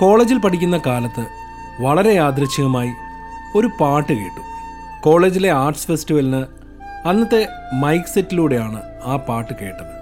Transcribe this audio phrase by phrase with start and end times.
[0.00, 1.26] കോളേജിൽ പഠിക്കുന്ന കാലത്ത്
[1.82, 2.90] വളരെ യാദൃച്ഛികമായി
[3.56, 4.42] ഒരു പാട്ട് കേട്ടു.
[5.02, 6.42] കോളേജിലെ ആർട്സ് ഫെസ്റ്റിവലിന്
[7.08, 9.94] അന്നത്തെ മൈക്ക് സെറ്റിലൂടെയാണ് ആ പാട്ട് കേട്ടത്.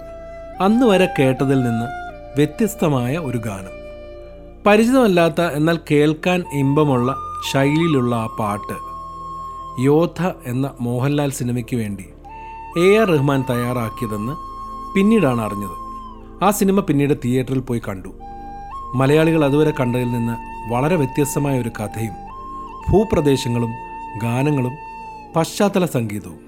[0.63, 1.85] അന്ന് വരെ കേട്ടതിൽ നിന്ന്
[2.37, 3.73] വ്യത്യസ്തമായ ഒരു ഗാനം.
[4.65, 7.15] പരിചിതമല്ലാത്ത എന്നാൽ കേൾക്കാൻ ഇമ്പമുള്ള
[7.51, 8.77] ശൈലിയിലുള്ള ആ പാട്ട്
[9.81, 12.05] യോദ്ധ എന്ന മോഹൻലാൽ സിനിമയ്ക്ക് വേണ്ടി
[12.79, 14.35] എ ആർ റഹ്മാൻ തയ്യാറാക്കിയതെന്ന്
[14.95, 15.77] പിന്നീടാണ് അറിഞ്ഞത്.
[16.43, 18.13] ആ സിനിമ പിന്നീട് തിയേറ്ററിൽ പോയി കണ്ടു.
[18.97, 20.35] മലയാളികൾ അതുവരെ കണ്ടതിൽ നിന്ന്
[20.73, 22.15] വളരെ വ്യത്യസ്തമായ ഒരു കഥയും
[22.89, 23.71] ഭൂപ്രദേശങ്ങളും
[24.23, 24.71] ഗാനങ്ങളും
[25.35, 26.39] പശ്ചാത്തല സംഗീതവും.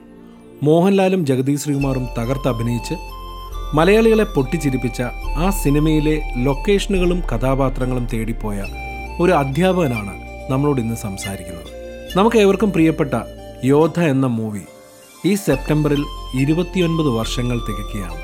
[0.63, 2.95] മോഹൻലാലും ജഗദീഷ് ശ്രീകുമാറും തകർത്ത് അഭിനയിച്ച്
[3.73, 5.01] മലയാളികളെ പൊട്ടിച്ചിരിപ്പിച്ച
[5.37, 8.65] ആ സിനിമയിലെ ലൊക്കേഷനുകളും കഥാപാത്രങ്ങളും തേടിപ്പോയ
[9.19, 10.13] ഒരു അധ്യാപകനാണ്
[10.51, 11.69] നമ്മളോട് ഇന്ന് സംസാരിക്കുന്നത്.
[12.17, 13.15] നമുക്ക് ഏവർക്കും പ്രിയപ്പെട്ട
[13.65, 14.63] യോദ്ധ എന്ന മൂവി
[15.25, 16.03] ഈ സെപ്റ്റംബറിൽ
[16.35, 18.19] ഇരുപത്തിയൊൻപത് വർഷങ്ങൾ തികയ്ക്കുകയാണ്.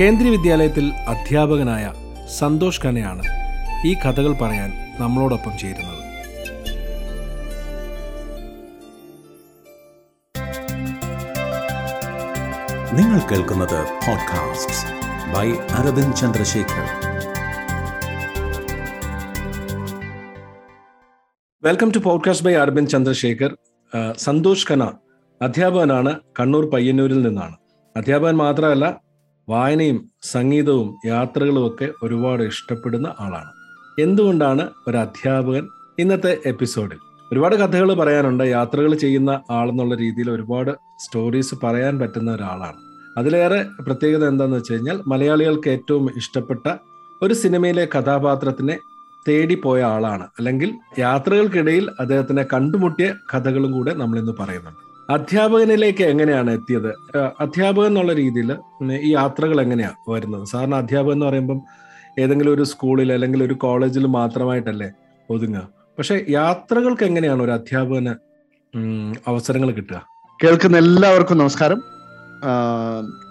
[0.00, 1.92] കേന്ദ്രീയ വിദ്യാലയത്തിൽ അധ്യാപകനായ
[2.28, 3.22] സന്തോഷ് ഖനയാണ്
[3.86, 6.04] ഈ കഥകൾ പറയാൻ നമ്മളോടൊപ്പം ചേരുന്നത്.
[12.98, 14.94] നിങ്ങൾ കേൾക്കുന്നത് podcast
[15.34, 16.88] by Aravind Chandrasekhar
[21.62, 23.56] welcome to podcast by Aravind Chandrasekhar.
[24.16, 24.92] Santhosh ഖന
[25.42, 27.56] അധ്യാപകനാണ് കണ്ണൂർ പയ്യന്നൂരിൽ നിന്നാണ്.
[27.96, 29.03] അധ്യാപകൻ മാത്രമല്ല
[29.48, 33.50] വായനയും സംഗീതവും യാത്രകളും ഒക്കെ ഒരുപാട് ഇഷ്ടപ്പെടുന്ന ആളാണ്.
[33.98, 35.68] എന്തുകൊണ്ടാണ് ഒരു അധ്യാപകൻ
[35.98, 36.98] ഇന്നത്തെ എപ്പിസോഡിൽ?
[37.32, 42.78] ഒരുപാട് കഥകൾ പറയാനുണ്ട് യാത്രകൾ ചെയ്യുന്ന ആളെന്നുള്ള രീതിയിൽ ഒരുപാട് സ്റ്റോറീസ് പറയാൻ പറ്റുന്ന ഒരാളാണ്.
[43.18, 46.66] അതിലേറെ പ്രത്യേകത എന്താണെന്ന് വെച്ച് കഴിഞ്ഞാൽ മലയാളികൾക്ക് ഏറ്റവും ഇഷ്ടപ്പെട്ട
[47.22, 48.78] ഒരു സിനിമയിലെ കഥാപാത്രത്തിനെ
[49.28, 50.26] തേടിപ്പോയ ആളാണ്.
[50.38, 54.83] അല്ലെങ്കിൽ യാത്രകൾക്കിടയിൽ അദ്ദേഹത്തിനെ കണ്ടുമുട്ടിയ കഥകളും കൂടെ നമ്മൾ ഇന്ന് പറയുന്നുണ്ട്.
[55.10, 56.88] അധ്യാപകനിലേക്ക് എങ്ങനെയാണ് എത്തിയത്?
[57.40, 58.56] അധ്യാപകൻ എന്നുള്ള രീതിയിൽ
[59.00, 60.46] ഈ യാത്രകൾ എങ്ങനെയാണ് വരുന്നത്?
[60.46, 61.62] സാറിന് അധ്യാപകൻ എന്ന് പറയുമ്പം
[62.18, 64.90] ഏതെങ്കിലും ഒരു സ്കൂളിൽ അല്ലെങ്കിൽ ഒരു കോളേജിൽ മാത്രമായിട്ടല്ലേ
[65.30, 65.68] ഒതുങ്ങുക?
[65.98, 68.14] പക്ഷെ യാത്രകൾക്ക് എങ്ങനെയാണ് ഒരു അധ്യാപകന്
[69.26, 70.06] അവസരങ്ങൾ കിട്ടുക?
[70.44, 71.93] കേൾക്കുന്ന എല്ലാവർക്കും നമസ്കാരം.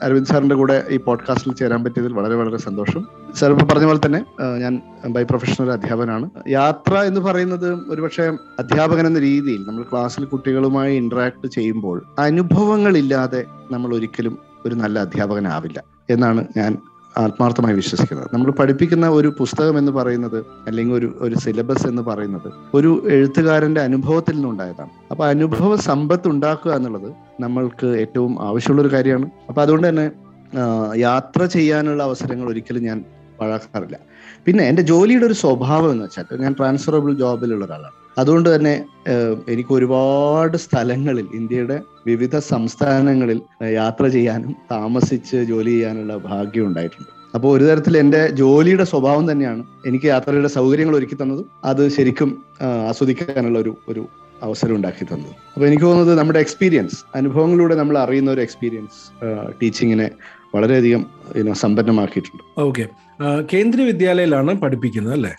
[0.03, 3.07] അരവിന്ദ് സാറിന്റെ കൂടെ ഈ പോഡ്കാസ്റ്റിൽ ചേരാൻ പറ്റിയതിൽ വളരെ വളരെ സന്തോഷം.
[3.35, 4.25] സാർ ഇപ്പൊ പറഞ്ഞ പോലെ തന്നെ
[4.59, 6.29] ഞാൻ ബൈ പ്രൊഫഷണൽ അധ്യാപകനാണ്.
[6.49, 8.23] യാത്ര എന്ന് പറയുന്നത് ഒരുപക്ഷെ
[8.59, 16.47] അധ്യാപകൻ എന്ന രീതിയിൽ നമ്മൾ ക്ലാസ്സിൽ കുട്ടികളുമായി ഇന്ററാക്ട് ചെയ്യുമ്പോൾ അനുഭവങ്ങളില്ലാതെ നമ്മൾ ഒരിക്കലും ഒരു നല്ല അധ്യാപകനാവില്ല എന്നാണ്
[16.57, 16.77] ഞാൻ
[17.17, 18.29] ആത്മാർത്ഥമായി വിശ്വസിക്കുന്നത്.
[18.33, 24.35] നമ്മൾ പഠിപ്പിക്കുന്ന ഒരു പുസ്തകം എന്ന് പറയുന്നത് അല്ലെങ്കിൽ ഒരു ഒരു സിലബസ് എന്ന് പറയുന്നത് ഒരു എഴുത്തുകാരന്റെ അനുഭവത്തിൽ
[24.35, 24.89] നിന്നുണ്ടായതാണ്.
[25.11, 29.29] അപ്പൊ അനുഭവ സമ്പത്ത് ഉണ്ടാക്കുക എന്നുള്ളത് നമ്മൾക്ക് ഏറ്റവും ആവശ്യമുള്ള ഒരു കാര്യമാണ്.
[29.49, 30.11] അപ്പൊ അതുകൊണ്ട് തന്നെ
[30.95, 33.05] യാത്ര ചെയ്യാനുള്ള അവസരങ്ങൾ ഒരിക്കലും ഞാൻ
[33.41, 33.99] വഴക്കാറില്ല.
[34.45, 38.02] പിന്നെ എന്റെ ജോലിയുടെ ഒരു സ്വഭാവം എന്ന് വെച്ചാൽ ഞാൻ ട്രാൻസ്ഫറബിൾ ജോബിലുള്ള ഒരാളാണ്.
[38.17, 38.73] അതുകൊണ്ട് തന്നെ
[39.53, 43.41] എനിക്ക് ഒരുപാട് സ്ഥലങ്ങളിൽ ഇന്ത്യയുടെ വിവിധ സംസ്ഥാനങ്ങളിൽ
[43.73, 47.11] യാത്ര ചെയ്യാനും താമസിച്ച് ജോലി ചെയ്യാനുള്ള ഭാഗ്യം ഉണ്ടായിട്ടുണ്ട്.
[47.35, 52.29] അപ്പോൾ ഒരു തരത്തിൽ എന്റെ ജോലിയുടെ സ്വഭാവം തന്നെയാണ് എനിക്ക് യാത്രയുടെ സൗകര്യങ്ങൾ ഒരുക്കി തന്നതും അത് ശരിക്കും
[52.91, 54.03] ആസ്വദിക്കാനുള്ള ഒരു ഒരു
[54.43, 55.33] അവസരം ഉണ്ടാക്കി തന്നത്.
[55.53, 58.99] അപ്പോൾ എനിക്ക് തോന്നുന്നത് നമ്മുടെ എക്സ്പീരിയൻസ് അനുഭവങ്ങളിലൂടെ നമ്മൾ അറിയുന്ന ഒരു എക്സ്പീരിയൻസ്
[59.61, 60.07] ടീച്ചിങ്ങിനെ
[60.55, 61.03] വളരെയധികം
[61.63, 62.43] സമ്പന്നമാക്കിയിട്ടുണ്ട്.
[62.57, 62.83] ഓക്കെ
[63.53, 65.31] കേന്ദ്രീയ വിദ്യാലയയിലാണ് പഠിപ്പിക്കുന്നത് അല്ലേ?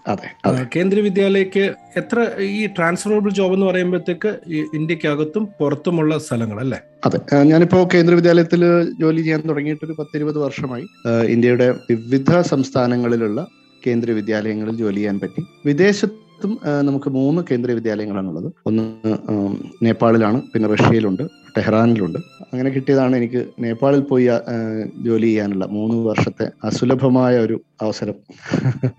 [0.76, 4.30] കേന്ദ്രീയ വിദ്യാലയക്ക് എത്ര ഈ ട്രാൻസ്ഫറബിൾ ജോബ് എന്ന് പറയുമ്പോഴത്തേക്ക്
[4.74, 6.78] ഇന്ത്യക്കകത്തും പുറത്തുമുള്ള സ്ഥലങ്ങൾ അല്ലേ?
[7.04, 7.20] അതെ.
[7.42, 8.64] ഞാനിപ്പോ കേന്ദ്ര വിദ്യാലയത്തിൽ
[9.00, 10.86] ജോലി ചെയ്യാൻ തുടങ്ങിയിട്ട് ഒരു പത്തിരുപത് വർഷമായി.
[11.26, 13.46] ഇന്ത്യയുടെ വിവിധ സംസ്ഥാനങ്ങളിലുള്ള
[13.86, 15.42] കേന്ദ്ര വിദ്യാലയങ്ങളിൽ ജോലി ചെയ്യാൻ പറ്റി.
[15.66, 16.23] വിദേശത്തും
[16.64, 18.52] ആ, നമുക്ക് മൂന്ന് കേന്ദ്ര വിദ്യാലയങ്ങളാണുള്ളത്.
[18.66, 18.82] ഒന്ന്
[19.82, 21.22] നേപ്പാളിലാണ് പിന്നെ റഷ്യയിലുണ്ട്
[21.56, 22.18] ടെഹ്റാനിലുണ്ട്.
[22.52, 24.26] അങ്ങനെ കിട്ടിയതാണ് എനിക്ക് നേപ്പാളിൽ പോയി
[25.02, 28.16] ജോലി ചെയ്യാനുള്ള മൂന്ന് വർഷത്തെ അസുലഭമായ ഒരു അവസരം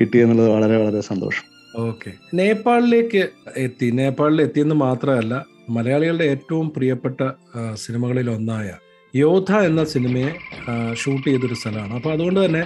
[0.00, 1.44] കിട്ടിയെന്നുള്ളത് വളരെ വളരെ സന്തോഷം.
[1.80, 2.10] ഓക്കെ.
[2.34, 3.22] നേപ്പാളിലേക്ക്
[3.56, 3.90] എത്തി.
[3.90, 5.34] നേപ്പാളിൽ എത്തിയെന്ന് മാത്രമല്ല
[5.68, 7.20] മലയാളികളുടെ ഏറ്റവും പ്രിയപ്പെട്ട
[7.74, 8.68] സിനിമകളിൽ ഒന്നായ
[9.14, 10.30] യോധ എന്ന സിനിമയെ
[10.94, 11.92] ഷൂട്ട് ചെയ്തൊരു സ്ഥലമാണ്.
[11.94, 12.62] അപ്പോൾ അതുകൊണ്ട് തന്നെ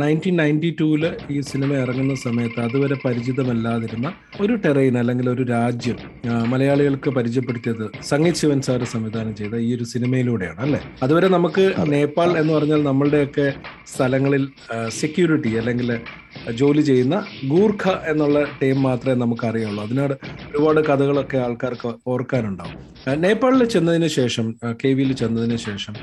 [0.00, 4.08] നയന്റീൻ നയന്റി ടൂവിൽ ഈ സിനിമ ഇറങ്ങുന്ന സമയത്ത് അതുവരെ പരിചിതമല്ലാതിരുന്ന
[4.40, 5.98] ഒരു ടെറൈൻ അല്ലെങ്കിൽ ഒരു രാജ്യം
[6.46, 10.80] മലയാളികൾക്ക് പരിചയപ്പെടുത്തിയത് സംഗീത് ശിവൻ സാർ സംവിധാനം ചെയ്ത ഈ ഒരു സിനിമയിലൂടെയാണ് അല്ലേ?
[11.02, 13.46] അതുവരെ നമുക്ക് നേപ്പാൾ എന്ന് പറഞ്ഞാൽ നമ്മളുടെയൊക്കെ
[13.94, 14.44] സ്ഥലങ്ങളിൽ
[15.00, 15.90] സെക്യൂരിറ്റി അല്ലെങ്കിൽ
[16.52, 20.14] ജോലി ചെയ്യുന്ന ഗൂർഖ എന്നുള്ള ടീം മാത്രമേ നമുക്ക് അറിയുള്ളൂ അതിനോട്
[20.50, 22.76] ഒരുപാട് കഥകളൊക്കെ ആൾക്കാർക്ക് ഓർക്കാനുണ്ടാവും.
[23.20, 24.54] നേപ്പാളിൽ ചെന്നതിന് ശേഷം
[24.84, 25.94] കെ വിയിൽ ചെന്നതിന് ശേഷം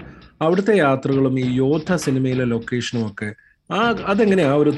[0.42, 3.34] അവിടുത്തെ യാത്രകളും ഈ യോദ്ധ സിനിമയിലെ ലൊക്കേഷനും ഒക്കെ
[3.72, 4.54] ആ അതെങ്ങനെയാ?
[4.54, 4.74] ഒരു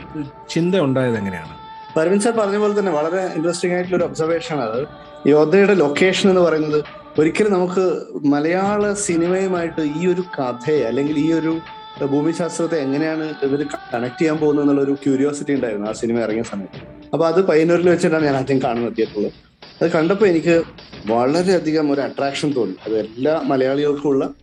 [0.50, 1.54] ചിന്ത ഉണ്ടായത് എങ്ങനെയാണ്?
[1.98, 4.88] പരവിൻ സാർ പറഞ്ഞ പോലെ തന്നെ വളരെ ഇൻട്രസ്റ്റിംഗ് ആയിട്ടുള്ള ഒരു ഒബ്സർവേഷൻ അത്.
[5.28, 6.84] യോദ്ധയുടെ ലൊക്കേഷൻ എന്ന് പറയുന്നത്
[7.20, 7.84] ഒരിക്കലും നമുക്ക്
[8.26, 11.60] മലയാള സിനിമയുമായിട്ട് ഈ ഒരു കഥയെ അല്ലെങ്കിൽ ഈ ഒരു
[12.02, 16.80] ഭൂമിശാസ്ത്രത്തെ എങ്ങനെയാണ് ഇവർ കണക്ട് ചെയ്യാൻ പോകുന്നത് എന്നുള്ള ഒരു ക്യൂരിയോസിറ്റി ഉണ്ടായിരുന്നു ആ സിനിമ ഇറങ്ങിയ സമയത്ത്.
[17.14, 19.34] അപ്പൊ അത് പയ്യന്നൂരിൽ വെച്ചിട്ടാണ് ഞാൻ ആദ്യം കാണുന്നത് എത്തിയിട്ടുള്ളത്
[19.82, 20.64] അത് കണ്ടപ്പോൾ എനിക്ക്
[21.06, 22.76] വളരെയധികം ഒരു അട്രാക്ഷൻ തോന്നി.
[22.86, 24.34] അത് എല്ലാ മലയാളികൾക്കും ഉള്ള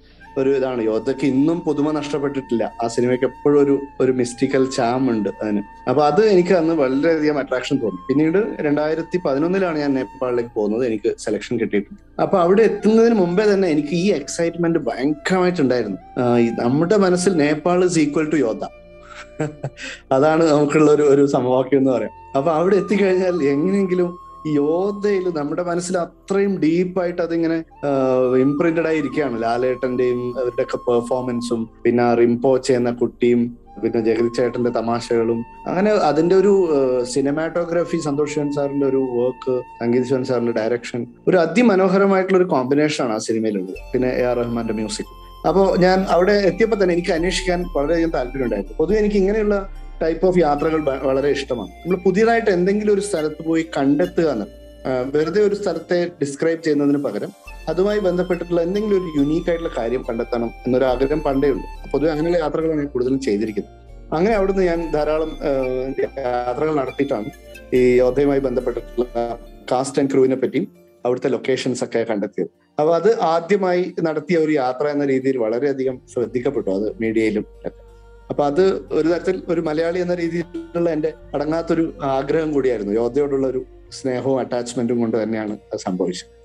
[0.41, 0.83] ഒരു ഇതാണ്.
[0.83, 2.73] യോദ്ധയ്ക്ക് ഇന്നും പുതുമ നഷ്ടപ്പെട്ടിട്ടില്ല.
[2.83, 5.63] ആ സിനിമയ്ക്ക് എപ്പോഴും ഒരു ഒരു മിസ്റ്റിക്കൽ ചാം ഉണ്ട് അതിന്.
[5.89, 8.01] അപ്പൊ അത് എനിക്ക് അന്ന് വളരെയധികം അട്രാക്ഷൻ തോന്നി.
[8.09, 10.87] പിന്നീട് രണ്ടായിരത്തി പതിനൊന്നിലാണ് ഞാൻ നേപ്പാളിലേക്ക് പോകുന്നത്.
[10.87, 12.23] എനിക്ക് സെലക്ഷൻ കിട്ടിയിട്ടുണ്ട്.
[12.23, 15.99] അപ്പൊ അവിടെ എത്തുന്നതിന് മുമ്പേ തന്നെ എനിക്ക് ഈ എക്സൈറ്റ്മെന്റ് ഭയങ്കരമായിട്ടുണ്ടായിരുന്നു.
[16.63, 18.65] നമ്മുടെ മനസ്സിൽ Nepal is equal to Yodha.
[20.13, 22.11] അതാണ് നമുക്കുള്ള ഒരു ഒരു സമവാക്യം എന്ന് പറയാം.
[22.37, 27.59] അപ്പൊ അവിടെ എത്തിക്കഴിഞ്ഞാൽ എങ്ങനെയെങ്കിലും ഈ യോദ്ധയിൽ നമ്മുടെ മനസ്സിൽ അത്രയും ഡീപ്പായിട്ട് അതിങ്ങനെ
[28.47, 29.37] ഇംപ്രിന്റഡ് ആയിരിക്കുകയാണ്.
[29.45, 33.43] ലാലേട്ടന്റെയും അവരുടെ ഒക്കെ പെർഫോമൻസും പിന്നെ റിംപോച്ച എന്ന കുട്ടിയും
[33.83, 35.39] പിന്നെ ജഗതി ചേട്ടന്റെ തമാശകളും.
[35.69, 36.53] അങ്ങനെ അതിന്റെ ഒരു
[37.15, 43.15] സിനിമാറ്റോഗ്രാഫി സന്തോഷ് ശിവൻ സാറിന്റെ ഒരു വർക്ക് സംഗീത് ശിവൻ സാറിന്റെ ഡയറക്ഷൻ ഒരു അതിമനോഹരമായിട്ടുള്ള ഒരു കോമ്പിനേഷൻ ആണ്
[43.19, 43.79] ആ സിനിമയിലുള്ളത്.
[43.93, 45.13] പിന്നെ എ ആർ റഹ്മാന്റെ മ്യൂസിക്
[45.49, 49.57] അപ്പോൾ ഞാൻ അവിടെ എത്തിയപ്പോൾ തന്നെ എനിക്ക് അന്വേഷിക്കാൻ വളരെയധികം താല്പര്യം ഉണ്ടായിരുന്നു പൊതുവെ എനിക്ക് ഇങ്ങനെയുള്ള
[50.03, 50.81] ടൈപ്പ് ഓഫ് യാത്രകൾ
[51.11, 51.73] വളരെ ഇഷ്ടമാണ്.
[51.83, 54.47] നമ്മൾ പുതിയതായിട്ട് എന്തെങ്കിലും ഒരു സ്ഥലത്ത് പോയി കണ്ടെത്തുക എന്ന്
[55.15, 57.31] വെറുതെ ഒരു സ്ഥലത്തെ ഡിസ്ക്രൈബ് ചെയ്യുന്നതിന് പകരം
[57.69, 62.81] അതുമായി ബന്ധപ്പെട്ടിട്ടുള്ള എന്തെങ്കിലും ഒരു യുണീക്ക് ആയിട്ടുള്ള കാര്യം കണ്ടെത്തണം എന്നൊരു ആഗ്രഹം പണ്ടേ ഉണ്ട് പൊതുവെ അങ്ങനെയുള്ള യാത്രകളാണ്
[62.81, 63.75] ഞാൻ കൂടുതലും ചെയ്തിരിക്കുന്നത്.
[64.17, 65.33] അങ്ങനെ അവിടുന്ന് ഞാൻ ധാരാളം
[66.19, 67.31] യാത്രകൾ നടത്തിയിട്ടാണ്
[67.75, 69.39] ഈ യോദ്ധയുമായി ബന്ധപ്പെട്ടിട്ടുള്ള
[69.73, 70.67] കാസ്റ്റ് ആൻഡ് ക്രൂവിനെ പറ്റിയും
[71.07, 72.51] അവിടുത്തെ ലൊക്കേഷൻസ് ഒക്കെ കണ്ടെത്തിയത്.
[72.81, 76.71] അപ്പൊ അത് ആദ്യമായി നടത്തിയ ഒരു യാത്ര എന്ന രീതിയിൽ വളരെയധികം ശ്രദ്ധിക്കപ്പെട്ടു.
[76.71, 77.90] അത് മീഡിയയിലും ഒക്കെ.
[78.31, 82.93] അപ്പൊ അത് ഒരു തരത്തിൽ ഒരു മലയാളി എന്ന രീതിയിലുള്ള എന്റെ അടങ്ങാത്തൊരു ആഗ്രഹം കൂടിയായിരുന്നു.
[82.93, 86.41] യോദ്ധയോടുള്ള ഒരു സ്നേഹവും അറ്റാച്ച്മെന്റും കൊണ്ട് തന്നെയാണ് സംഭവിച്ചത്.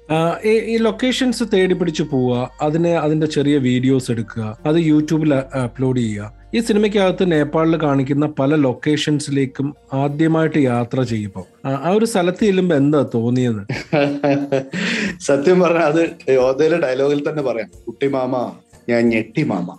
[0.46, 6.34] ഈ ലൊക്കേഷൻസ് തേടി പിടിച്ച് പോവുക അതിന് അതിന്റെ ചെറിയ വീഡിയോസ് എടുക്കുക അത് യൂട്യൂബിൽ അപ്ലോഡ് ചെയ്യുക.
[6.56, 13.68] ഈ സിനിമയ്ക്കകത്ത് നേപ്പാളിൽ കാണിക്കുന്ന പല ലൊക്കേഷൻസിലേക്കും ആദ്യമായിട്ട് യാത്ര ചെയ്യുമ്പോൾ ആ- ഒരു സ്ഥലത്ത് ചെല്ലുമ്പോൾ എന്താ തോന്നിയത്?
[15.22, 17.72] സത്യം പറഞ്ഞാൽ അത് യോദ്ധയിലെ ഡയലോഗിൽ തന്നെ പറയാം.
[17.88, 18.52] കുട്ടി മാമ
[18.90, 19.78] ഞാൻ ഞെട്ടി മാമ.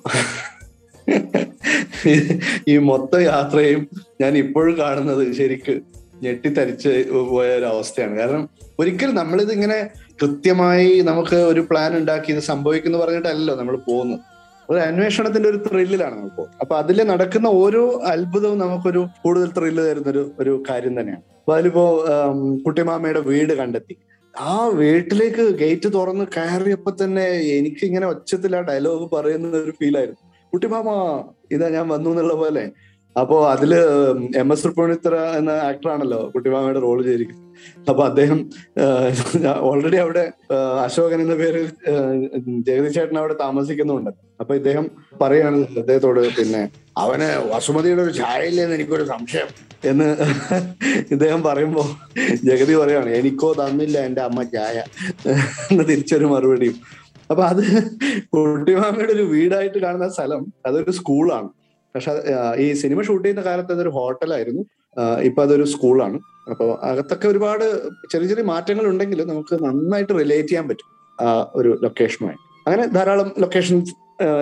[2.68, 3.82] ഈ മൊത്ത യാത്രയും
[4.20, 5.74] ഞാൻ ഇപ്പോഴും കാണുന്നത് ശരിക്ക്
[6.22, 6.92] ഞെട്ടിത്തരിച്ച്
[7.30, 8.14] പോയ ഒരു അവസ്ഥയാണ്.
[8.18, 8.44] കാരണം
[8.80, 9.78] ഒരിക്കലും നമ്മളിത് ഇങ്ങനെ
[10.22, 14.20] കൃത്യമായി നമുക്ക് ഒരു പ്ലാൻ ഉണ്ടാക്കി ഇത് സംഭവിക്കുന്നു പറഞ്ഞിട്ടല്ലോ നമ്മൾ പോകുന്നത്.
[14.70, 17.82] ഒരു അന്വേഷണത്തിന്റെ ഒരു ത്രില്ലിലാണ് നമ്മൾ പോകുന്നത് അപ്പൊ അതിൽ നടക്കുന്ന ഓരോ
[18.12, 21.22] അത്ഭുതവും നമുക്കൊരു കൂടുതൽ ത്രില്ല് തരുന്ന ഒരു ഒരു കാര്യം തന്നെയാണ്.
[21.40, 21.84] അപ്പൊ അതിലിപ്പോ
[22.66, 23.96] കുട്ടിമാമയുടെ വീട് കണ്ടെത്തി.
[24.34, 27.26] ആ വീട്ടിലേക്ക് ഗേറ്റ് തുറന്ന് കയറിയപ്പോ തന്നെ
[27.58, 30.88] എനിക്ക് ഇങ്ങനെ ഒച്ചത്തിൽ ആ ഡയലോഗ് പറയുന്ന ഒരു ഫീലായിരുന്നു കുട്ടിമാമ
[31.54, 32.64] ഇതാ ഞാൻ വന്നു എന്നുള്ള പോലെ.
[33.20, 33.70] അപ്പോ അതിൽ
[34.40, 37.44] എം എസ് തൃപ്പൂണിത്തറ എന്ന ആക്ടറാണല്ലോ കുട്ടിമാമയുടെ റോൾ ചെയ്തിരിക്കുന്നത്.
[37.90, 38.38] അപ്പൊ അദ്ദേഹം
[39.68, 40.24] ഓൾറെഡി അവിടെ
[40.84, 41.66] അശോകൻ എന്ന പേരിൽ
[42.96, 44.10] ചേട്ടൻ അവിടെ താമസിക്കുന്നുണ്ട്.
[44.40, 44.86] അപ്പൊ ഇദ്ദേഹം
[45.22, 46.62] പറയാണ് അദ്ദേഹത്തോട് പിന്നെ
[47.04, 49.48] അവന് വസുമതിയുടെ ഒരു ചായയില്ലെന്ന് എനിക്കൊരു സംശയം.
[49.84, 50.08] എന്ന്
[51.14, 51.82] ഇദ്ദേഹം പറയുമ്പോ
[52.44, 54.76] ജഗതി പറയാണ് എനിക്കോ തന്നില്ല എന്റെ അമ്മ ചായ
[55.70, 56.78] എന്ന് തിരിച്ചൊരു മറുപടിയും
[57.30, 57.62] അപ്പൊ അത്
[58.34, 61.48] കുട്ടിമാമയുടെ ഒരു വീടായിട്ട് കാണുന്ന സ്ഥലം അതൊരു സ്കൂളാണ്.
[61.94, 62.12] പക്ഷെ
[62.64, 64.62] ഈ സിനിമ ഷൂട്ട് ചെയ്യുന്ന കാലത്ത് അതൊരു ഹോട്ടലായിരുന്നു.
[65.28, 66.18] ഇപ്പൊ അതൊരു സ്കൂളാണ്.
[66.52, 67.64] അപ്പോൾ അകത്തൊക്കെ ഒരുപാട്
[68.12, 73.76] ചെറിയ ചെറിയ മാറ്റങ്ങൾ ഉണ്ടെങ്കിലും നമുക്ക് നന്നായിട്ട് റിലേറ്റ് ചെയ്യാൻ പറ്റും ആ ഒരു ലൊക്കേഷനുമായി അങ്ങനെ ധാരാളം ലൊക്കേഷൻ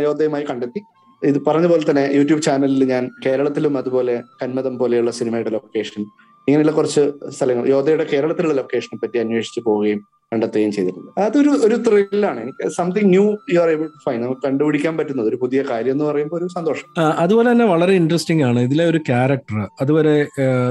[0.02, 0.80] യോദ്ധയുമായി കണ്ടെത്തി.
[1.22, 6.02] ഇത് പറഞ്ഞ പോലെ തന്നെ യൂട്യൂബ് ചാനലിൽ ഞാൻ കേരളത്തിലും അതുപോലെ കന്മതം പോലെയുള്ള സിനിമയുടെ ലൊക്കേഷൻ
[6.48, 7.02] ഇങ്ങനെയുള്ള കുറച്ച്
[7.36, 7.64] സ്ഥലങ്ങൾ.
[7.68, 10.00] യോധയുടെ കേരളത്തിലുള്ള ലൊക്കേഷനെ പറ്റി അന്വേഷിച്ച് പോവുകയും
[10.32, 11.20] കണ്ടെത്തുകയും ചെയ്തിട്ടുണ്ട്.
[11.20, 15.28] അതൊരു ഒരു ത്രില്ലാണ് എനിക്ക് something new you are able to find നമുക്ക് കണ്ടുപിടിക്കാൻ പറ്റുന്നത്.
[15.28, 16.88] ഒരു പുതിയ കാര്യം എന്ന് പറയുമ്പോൾ ഒരു സന്തോഷം.
[17.22, 18.60] അതുപോലെ തന്നെ വളരെ ഇൻട്രസ്റ്റിംഗ് ആണ്.
[18.60, 20.16] ഇതിലെ ഒരു ക്യാരക്ടർ അതുവരെ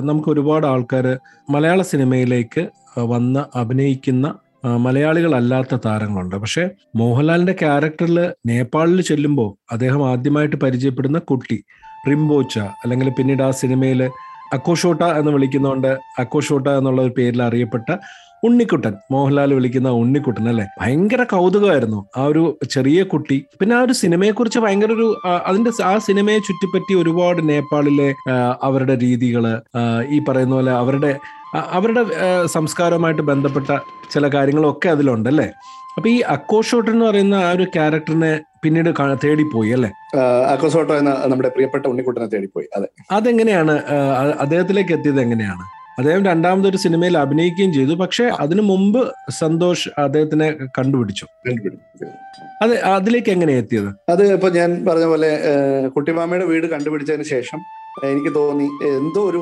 [0.09, 1.07] നമുക്ക് ഒരുപാട് ആൾക്കാർ
[1.49, 2.63] മലയാള സിനിമയിലേക്ക്
[3.13, 4.35] വന്ന് അഭിനയിക്കുന്ന
[4.85, 6.35] മലയാളികളല്ലാത്ത താരങ്ങളുണ്ട്.
[6.35, 6.63] പക്ഷേ
[6.95, 11.57] മോഹൻലാലിന്റെ ക്യാരക്ടറിൽ നേപ്പാളിൽ ചെല്ലുമ്പോൾ അദ്ദേഹം ആദ്യമായിട്ട് പരിചയപ്പെടുന്ന കുട്ടി
[12.09, 14.01] റിംബോച്ച അല്ലെങ്കിൽ പിന്നീട് ആ സിനിമയിൽ
[14.53, 17.89] അക്കോഷോട്ട എന്ന് വിളിക്കുന്നതുകൊണ്ട് അക്കോഷോട്ട എന്നുള്ള ഒരു പേരിൽ അറിയപ്പെട്ട
[18.47, 20.65] ഉണ്ണിക്കുട്ടൻ മോഹൻലാൽ വിളിക്കുന്ന ഉണ്ണിക്കുട്ടൻ അല്ലെ?
[20.79, 22.41] ഭയങ്കര കൗതുകമായിരുന്നു ആ ഒരു
[22.71, 23.37] ചെറിയ കുട്ടി.
[23.59, 25.07] പിന്നെ ആ ഒരു സിനിമയെക്കുറിച്ച് ഭയങ്കര ഒരു
[25.45, 28.09] അതിന്റെ ആ സിനിമയെ ചുറ്റിപ്പറ്റി ഒരുപാട് നേപ്പാളിലെ
[28.63, 29.45] അവരുടെ രീതികൾ
[30.11, 31.11] ഈ പറയുന്ന പോലെ അവരുടെ
[31.71, 32.03] അവരുടെ
[32.47, 33.69] സംസ്കാരവുമായിട്ട് ബന്ധപ്പെട്ട
[34.11, 35.47] ചില കാര്യങ്ങളൊക്കെ അതിലുണ്ട് അല്ലേ
[35.97, 38.31] അപ്പൊ ഈ അക്കോഷോട്ട് എന്ന് പറയുന്ന ആ ഒരു ക്യാരക്ടറിനെ
[38.63, 39.89] പിന്നീട് തേടി തേടിപ്പോയി അല്ലെ?
[40.47, 42.87] അക്കോസോട്ടോ എന്ന നമ്മുടെ പ്രിയപ്പെട്ട ഉണ്ണിക്കുട്ടനെ തേടിപ്പോയി അതെ.
[43.11, 43.75] അതെങ്ങനെയാണ്?
[44.39, 45.63] അദ്ദേഹത്തിലേക്ക് എത്തിയത് എങ്ങനെയാണ്?
[45.99, 49.01] അദ്ദേഹം രണ്ടാമതൊരു സിനിമയിൽ അഭിനയിക്കുകയും ചെയ്തു പക്ഷെ അതിനു മുമ്പ്
[49.39, 50.47] സന്തോഷ് അദ്ദേഹത്തിനെ
[50.77, 51.25] കണ്ടുപിടിച്ചു.
[52.61, 53.89] അത് അതിലേക്ക് എങ്ങനെയാണ് എത്തിയത്?
[54.09, 55.31] അത് ഇപ്പൊ ഞാൻ പറഞ്ഞ പോലെ
[55.95, 57.59] കുട്ടിമാമയുടെ വീട് കണ്ടുപിടിച്ചതിന് ശേഷം
[58.03, 59.41] എനിക്ക് തോന്നി എന്തോ ഒരു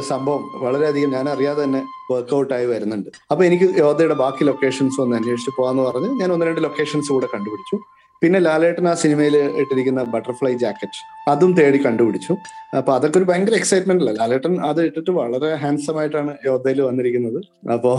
[0.00, 3.08] സംഭവം വളരെയധികം ഞാൻ അറിയാതെ തന്നെ വർക്ക്ഔട്ട് ആയി വരുന്നുണ്ട്.
[3.30, 7.78] അപ്പൊ എനിക്ക് യോധയുടെ ബാക്കി ലൊക്കേഷൻസ് ഒന്ന് അന്വേഷിച്ച് പോകാന്ന് പറഞ്ഞ് ഞാൻ ഒന്ന് രണ്ട് ലൊക്കേഷൻസ് കൂടെ കണ്ടുപിടിച്ചു.
[8.22, 11.00] പിന്നെ ലാലേട്ടൻ ആ സിനിമയിൽ ഇട്ടിരിക്കുന്ന ബട്ടർഫ്ലൈ ജാക്കറ്റ്
[11.30, 12.32] അതും തേടി കണ്ടുപിടിച്ചു.
[12.78, 14.12] അപ്പൊ അതൊക്കെ ഒരു ഭയങ്കര എക്സൈറ്റ്മെന്റ് അല്ല?
[14.20, 17.40] ലാലേട്ടൻ അത് ഇട്ടിട്ട് വളരെ ഹാൻസം ആയിട്ടാണ് യോദ്ധയിൽ വന്നിരിക്കുന്നത്.
[17.72, 17.92] അപ്പോ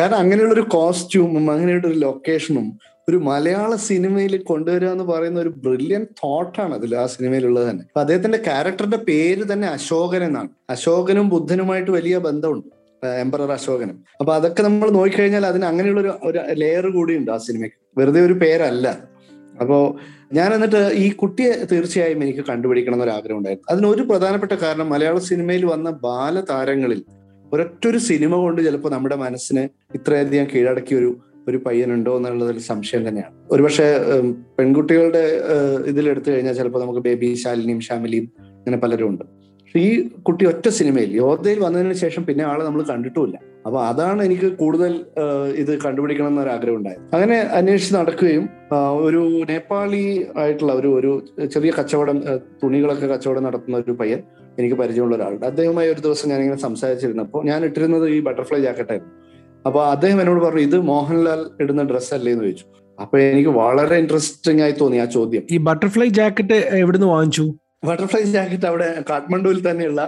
[0.00, 2.66] കാരണം അങ്ങനെയുള്ള ഒരു കോസ്റ്റ്യൂമും അങ്ങനെയുള്ള ഒരു ലൊക്കേഷനും
[3.10, 7.82] ഒരു മലയാള സിനിമയിൽ കൊണ്ടുവരിക എന്ന് പറയുന്ന ഒരു ബ്രില്യൻ തോട്ടാണ് അതിൽ ആ സിനിമയിലുള്ളത് തന്നെ.
[7.82, 10.48] അപ്പൊ അദ്ദേഹത്തിന്റെ ക്യാരക്ടറിന്റെ പേര് തന്നെ അശോകൻ എന്നാണ്.
[10.70, 14.04] അശോകനും ബുദ്ധനുമായിട്ട് വലിയ ബന്ധമുണ്ട് എംപറർ അശോകനും.
[14.20, 18.00] അപ്പൊ അതൊക്കെ നമ്മൾ നോക്കിക്കഴിഞ്ഞാൽ അതിന് അങ്ങനെയുള്ള ഒരു ലെയർ കൂടി ഉണ്ട് ആ സിനിമയ്ക്ക്.
[18.00, 18.98] വെറുതെ ഒരു പേരല്ല.
[19.60, 19.96] അപ്പോ
[20.32, 23.72] ഞാൻ എന്നിട്ട് ഈ കുട്ടിയെ തീർച്ചയായും എനിക്ക് കണ്ടുപിടിക്കണം എന്നൊരു ആഗ്രഹം ഉണ്ടായിരുന്നു.
[23.72, 27.04] അതിന് ഒരു പ്രധാനപ്പെട്ട കാരണം മലയാള സിനിമയിൽ വന്ന ബാലതാരങ്ങളിൽ
[27.52, 31.18] ഒരൊറ്റൊരു സിനിമ കൊണ്ട് ചിലപ്പോൾ നമ്മുടെ മനസ്സിന് ഇത്രയധികം കീഴടക്കിയ ഒരു
[31.50, 33.34] ഒരു പയ്യനുണ്ടോ എന്നുള്ളതിൽ സംശയം തന്നെയാണ്.
[33.50, 33.88] ഒരുപക്ഷെ
[34.58, 35.24] പെൺകുട്ടികളുടെ
[35.92, 38.26] ഇതിലെടുത്തു കഴിഞ്ഞാൽ ചിലപ്പോൾ നമുക്ക് ബേബി ശാലിനിയും ഷാമിലിയും
[38.56, 39.24] അങ്ങനെ പലരും ഉണ്ട്.
[39.74, 39.88] ഈ
[40.26, 43.36] കുട്ടി ഒറ്റ സിനിമയിൽ യോധയിൽ വന്നതിന് ശേഷം പിന്നെ ആളെ നമ്മൾ കണ്ടിട്ടുമില്ല.
[43.66, 44.92] അപ്പൊ അതാണ് എനിക്ക് കൂടുതൽ
[45.62, 47.02] ഇത് കണ്ടുപിടിക്കണം എന്നൊരു ആഗ്രഹം ഉണ്ടായത്.
[47.14, 48.44] അങ്ങനെ അന്വേഷിച്ച് നടക്കുകയും
[49.06, 50.02] ഒരു നേപ്പാളി
[50.36, 51.12] ആയിട്ടുള്ള ഒരു ഒരു
[51.54, 52.18] ചെറിയ കച്ചവടം
[52.62, 54.22] തുണികളൊക്കെ കച്ചവടം നടത്തുന്ന ഒരു പയ്യൻ
[54.58, 55.46] എനിക്ക് പരിചയമുള്ള ഒരാളുണ്ട്.
[55.46, 59.14] അദ്ദേഹവുമായി ഒരു ദിവസം ഞാനിങ്ങനെ സംസാരിച്ചിരുന്നപ്പോൾ ഞാൻ ഇട്ടിരുന്നത് ഈ ബട്ടർഫ്ലൈ ജാക്കറ്റായിരുന്നു.
[59.66, 62.66] അപ്പൊ അദ്ദേഹം എന്നോട് പറഞ്ഞു ഇത് മോഹൻലാൽ ഇടുന്ന ഡ്രസ് അല്ലേ എന്ന് ചോദിച്ചു.
[62.98, 65.44] അപ്പൊ എനിക്ക് വളരെ ഇൻട്രസ്റ്റിംഗ് ആയി തോന്നി ആ ചോദ്യം.
[65.54, 67.44] ഈ ബട്ടർഫ്ലൈ ജാക്കറ്റ് എവിടുന്ന് വാങ്ങിച്ചു?
[67.88, 70.02] ബട്ടർഫ്ലൈ ജാക്കറ്റ് അവിടെ കാഠ്മണ്ഡുവിൽ തന്നെയുള്ള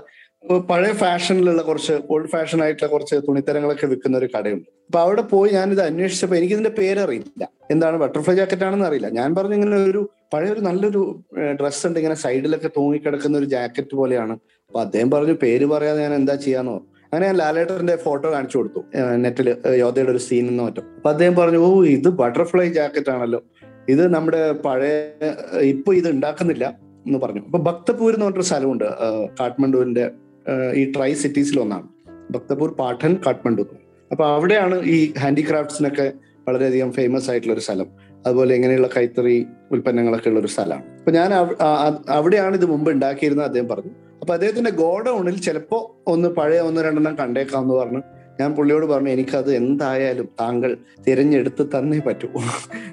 [0.70, 4.68] പഴയ ഫാഷനിലുള്ള കുറച്ച് ഓൾഡ് ഫാഷൻ ആയിട്ടുള്ള കുറച്ച് തുണിത്തരങ്ങളൊക്കെ വിൽക്കുന്ന ഒരു കടയുണ്ട്.
[4.88, 7.44] അപ്പൊ അവിടെ പോയി ഞാനിത് അന്വേഷിച്ചപ്പോ എനിക്ക് ഇതിന്റെ പേരറിയില്ല.
[7.70, 9.08] എന്താണ് ബട്ടർഫ്ലൈ ജാക്കറ്റ് ആണെന്ന് അറിയില്ല.
[9.18, 10.02] ഞാൻ പറഞ്ഞു ഇങ്ങനെ ഒരു
[10.34, 11.02] പഴയ ഒരു നല്ലൊരു
[11.60, 14.36] ഡ്രസ് ഉണ്ട് ഇങ്ങനെ സൈഡിലൊക്കെ തൂങ്ങിക്കിടക്കുന്ന ഒരു ജാക്കറ്റ് പോലെയാണ്.
[14.68, 16.76] അപ്പൊ അദ്ദേഹം പറഞ്ഞു പേര് പറയാതെ ഞാൻ എന്താ ചെയ്യാന്ന്
[17.12, 18.80] അങ്ങനെ ഞാൻ ലാലേട്ടറിന്റെ ഫോട്ടോ കാണിച്ചു കൊടുത്തു.
[19.14, 20.84] നെറ്റിൽ യോധയുടെ ഒരു സീൻ മറ്റും.
[20.96, 23.40] അപ്പൊ അദ്ദേഹം പറഞ്ഞു ഓ ഇത് ബട്ടർഫ്ലൈ ജാക്കറ്റ് ആണല്ലോ.
[23.88, 24.92] ഇത് നമ്മുടെ പഴയ
[25.72, 26.64] ഇപ്പൊ ഇത് ഉണ്ടാക്കുന്നില്ല
[27.06, 27.40] എന്ന് പറഞ്ഞു.
[27.40, 28.84] അപ്പൊ ഭക്തപൂർ എന്ന് പറഞ്ഞൊരു സ്ഥലമുണ്ട്.
[29.40, 30.10] കാഠ്മണ്ഡുവിന്റെ
[30.74, 31.88] ഈ ട്രൈ സിറ്റീസിൽ ഒന്നാണ്.
[32.30, 33.62] ഭക്തപൂർ പാഠൻ കാഠ്മണ്ഡു.
[34.10, 36.12] അപ്പൊ അവിടെയാണ് ഈ ഹാൻഡിക്രാഫ്റ്റ്സിനൊക്കെ
[36.48, 37.88] വളരെയധികം ഫേമസ് ആയിട്ടുള്ള ഒരു സ്ഥലം.
[38.26, 40.86] അതുപോലെ ഇങ്ങനെയുള്ള കൈത്തറി ഉൽപ്പന്നങ്ങളൊക്കെ ഉള്ള ഒരു സ്ഥലമാണ്.
[40.98, 41.32] അപ്പൊ ഞാൻ
[42.08, 43.92] അവിടെയാണ് ഇത് മുമ്പ് ഉണ്ടാക്കിയിരുന്നത് അദ്ദേഹം പറഞ്ഞു.
[44.22, 48.02] അപ്പൊ അദ്ദേഹത്തിന്റെ ഗോഡൌണിൽ ചിലപ്പോ ഒന്ന് പഴയ ഒന്ന് രണ്ടെണ്ണം കണ്ടേക്കാം എന്ന് പറഞ്ഞു.
[48.40, 50.76] ഞാൻ പുള്ളിയോട് പറഞ്ഞു എനിക്കത് എന്തായാലും താങ്കൾ
[51.08, 52.28] തിരഞ്ഞെടുത്ത് തന്നേ പറ്റൂ.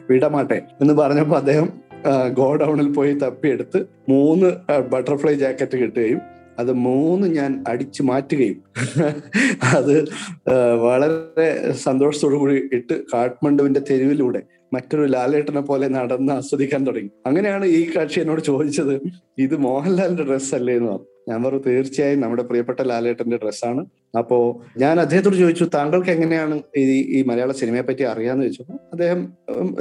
[0.10, 0.62] വിടമാട്ടെ.
[0.82, 1.70] എന്ന് പറഞ്ഞപ്പോ അദ്ദേഹം
[2.34, 6.22] ഗോഡൌണിൽ പോയി തപ്പിയെടുത്ത് മൂന്ന് ബട്ടർഫ്ലൈ ജാക്കറ്റ് കിട്ടുകയും
[6.60, 8.64] അത് മൂന്ന് ഞാൻ അടിച്ചു മാറ്റുകയും.
[9.64, 9.96] അത്
[10.86, 14.42] വളരെ സന്തോഷത്തോടു കൂടി ഇട്ട് കാഠ്മണ്ഡുവിന്റെ തെരുവിലൂടെ
[14.74, 17.10] മറ്റൊരു ലാലേട്ടനെ പോലെ നടന്ന് ആസ്വദിക്കാൻ തുടങ്ങി.
[17.26, 19.02] അങ്ങനെയാണ് ഈ കക്ഷി എന്നോട് ചോദിച്ചത്
[19.38, 21.06] ഇത് മോഹൻലാലിന്റെ ഡ്രസ്സ് അല്ലേ എന്ന് പറഞ്ഞു.
[21.30, 23.82] ഞാൻ പറഞ്ഞു തീർച്ചയായും നമ്മുടെ പ്രിയപ്പെട്ട ലാലേട്ടന്റെ ഡ്രസ്സാണ്.
[24.20, 24.38] അപ്പോ
[24.84, 26.84] ഞാൻ അദ്ദേഹത്തോട് ചോദിച്ചു താങ്കൾക്ക് എങ്ങനെയാണ് ഈ
[27.18, 29.20] ഈ മലയാള സിനിമയെ പറ്റി അറിയാന്ന് ചോദിച്ചപ്പോൾ അദ്ദേഹം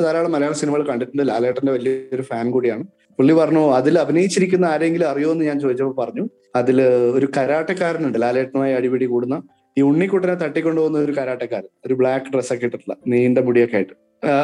[0.04, 1.24] ധാരാളം മലയാള സിനിമകൾ കണ്ടിട്ടുണ്ട്.
[1.28, 2.84] ലാലേട്ടന്റെ വലിയൊരു ഫാൻ കൂടിയാണ്.
[3.18, 6.24] പുള്ളി പറഞ്ഞു അതിൽ അഭിനയിച്ചിരിക്കുന്ന ആരെങ്കിലും അറിയോ എന്ന് ഞാൻ ചോദിച്ചപ്പോൾ പറഞ്ഞു
[6.56, 6.78] അതിൽ
[7.18, 8.18] ഒരു കരാട്ടക്കാരനുണ്ട്.
[8.24, 9.38] ലാലേട്ടനുമായി അടിപിടി കൂടുന്ന
[9.78, 11.70] ഈ ഉണ്ണിക്കുട്ടനെ തട്ടിക്കൊണ്ടുപോകുന്ന ഒരു കരാട്ടക്കാരൻ.
[11.86, 13.94] ഒരു ബ്ലാക്ക് ഡ്രസ്സൊക്കെ ഇട്ടിട്ടുള്ള നീണ്ട മുടിയൊക്കെ ആയിട്ട്.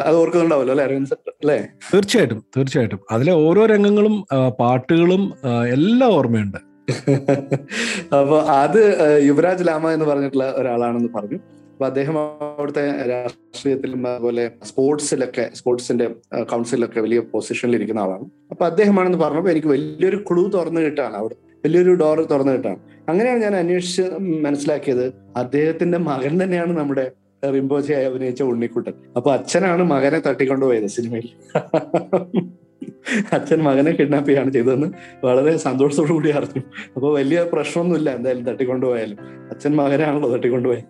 [0.07, 1.57] അത് ഓർക്കുന്നുണ്ടാവല്ലോ അല്ലെ അരവിന്ദ് അല്ലേ?
[1.93, 2.99] തീർച്ചയായിട്ടും തീർച്ചയായിട്ടും.
[3.11, 4.15] അതിലെ ഓരോ രംഗങ്ങളും
[4.59, 5.23] പാട്ടുകളും
[5.75, 6.59] എല്ലാം ഓർമ്മയുണ്ട്.
[8.19, 8.81] അപ്പൊ അത്
[9.23, 11.39] യുവരാജ് ലാമ എന്ന് പറഞ്ഞിട്ടുള്ള ഒരാളാണെന്ന് പറഞ്ഞു.
[11.73, 16.05] അപ്പൊ അദ്ദേഹം അവിടുത്തെ രാഷ്ട്രീയത്തിലും അതുപോലെ സ്പോർട്സിലൊക്കെ സ്പോർട്സിന്റെ
[16.43, 18.25] കൗൺസിലൊക്കെ വലിയ പൊസിഷനിൽ ഇരിക്കുന്ന ആളാണ്.
[18.51, 21.35] അപ്പൊ അദ്ദേഹമാണെന്ന് പറഞ്ഞപ്പോൾ എനിക്ക് വലിയൊരു ക്ലൂ തുറന്നു കിട്ടാണ് അവിടെ.
[21.65, 22.79] വലിയൊരു ഡോർ തുറന്നു കിട്ടാണ്.
[23.09, 24.01] അങ്ങനെയാണ് ഞാൻ അന്വേഷിച്ച്
[24.41, 25.13] മനസ്സിലാക്കിയത്.
[25.35, 27.11] അദ്ദേഹത്തിന്റെ മകൻ തന്നെയാണ് നമ്മുടെ
[27.45, 28.93] റിംബോജയായി അഭിനയിച്ച ഉണ്ണിക്കുട്ടൻ.
[29.15, 31.29] അപ്പൊ അച്ഛനാണ് മകനെ തട്ടിക്കൊണ്ടുപോയത് സിനിമയിൽ.
[33.33, 34.87] അച്ഛൻ മകനെ കിഡ്നാപ്പ് ചെയ്യാണ് ചെയ്തതെന്ന്
[35.25, 36.61] വളരെ സന്തോഷത്തോടു കൂടി അറിഞ്ഞു.
[36.95, 39.17] അപ്പോൾ വലിയ പ്രശ്നമൊന്നുമില്ല എന്തായാലും തട്ടിക്കൊണ്ടുപോയാലും.
[39.49, 40.83] അച്ഛൻ മകനാണല്ലോ തട്ടിക്കൊണ്ടുപോയത്.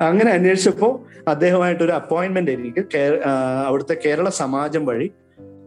[0.00, 0.88] അങ്ങനെ അന്വേഷിച്ചപ്പോ
[1.28, 2.82] അദ്ദേഹമായിട്ട് ഒരു അപ്പോയിന്റ്മെന്റ് എനിക്ക്
[3.66, 5.10] അവിടുത്തെ കേരള സമാജം വഴി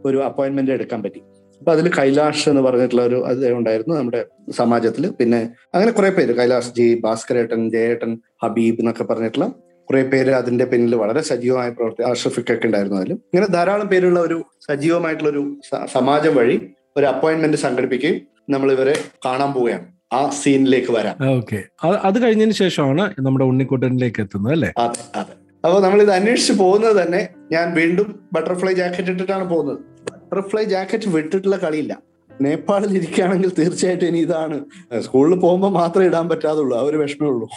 [0.05, 1.21] ഒരു അപ്പോയിന്റ്മെന്റ് എടുക്കാൻ പറ്റി.
[1.59, 5.39] അപ്പൊ അതിൽ കൈലാഷ് എന്ന് പറഞ്ഞിട്ടുള്ള ഒരു അദ്ദേഹം ഉണ്ടായിരുന്നു നമ്മുടെ സമാജത്തിൽ പിന്നെ
[5.73, 6.35] അങ്ങനെ കുറെ പേര്.
[6.35, 9.51] കൈലാഷ് ജി ഭാസ്കരേട്ടൻ ജയേട്ടൻ ഹബീബ് എന്നൊക്കെ പറഞ്ഞിട്ടുള്ള
[9.89, 13.15] കുറെ പേര് അതിന്റെ പിന്നിൽ വളരെ സജീവമായ പ്രവർത്തി അഷ്റഫിക്കൊക്കെ ഉണ്ടായിരുന്നു അതിലും.
[13.15, 15.57] ഇങ്ങനെ ധാരാളം പേരുള്ള ഒരു സജീവമായിട്ടുള്ള ഒരു
[15.93, 18.93] സമാജം വഴി ഒരു അപ്പോയിന്റ്മെന്റ് സംഘടിപ്പിക്കുകയും നമ്മൾ ഇവരെ
[19.25, 19.85] കാണാൻ പോവുകയാണ്.
[20.13, 21.29] ആ സീനിലേക്ക് വരാം.
[21.37, 21.63] ഓക്കെ.
[21.85, 24.73] അത് കഴിഞ്ഞതിന് ശേഷമാണ് നമ്മുടെ ഉണ്ണിക്കുട്ടനിലേക്ക് എത്തുന്നത് അല്ലേ?
[24.77, 25.33] അതെ അതെ.
[25.65, 29.77] അപ്പൊ നമ്മൾ ഇത് അന്വേഷിച്ച് പോകുന്നത് തന്നെ ഞാൻ വീണ്ടും ബട്ടർഫ്ലൈ ജാക്കറ്റ് ഇട്ടിട്ടാണ് പോകുന്നത്.
[29.77, 31.99] ബട്ടർഫ്ലൈ ജാക്കറ്റ് വിട്ടിട്ടുള്ള കളിയില്ല.
[32.41, 34.65] നേപ്പാളിൽ ഇരിക്കുകയാണെങ്കിൽ തീർച്ചയായിട്ടും ഇനി ഇതാണ്.
[34.99, 36.77] സ്കൂളിൽ പോകുമ്പോൾ മാത്രമേ ഇടാൻ പറ്റാതുള്ളൂ.
[36.77, 37.49] ആ ഒരു വിഷമേ ഉള്ളൂ.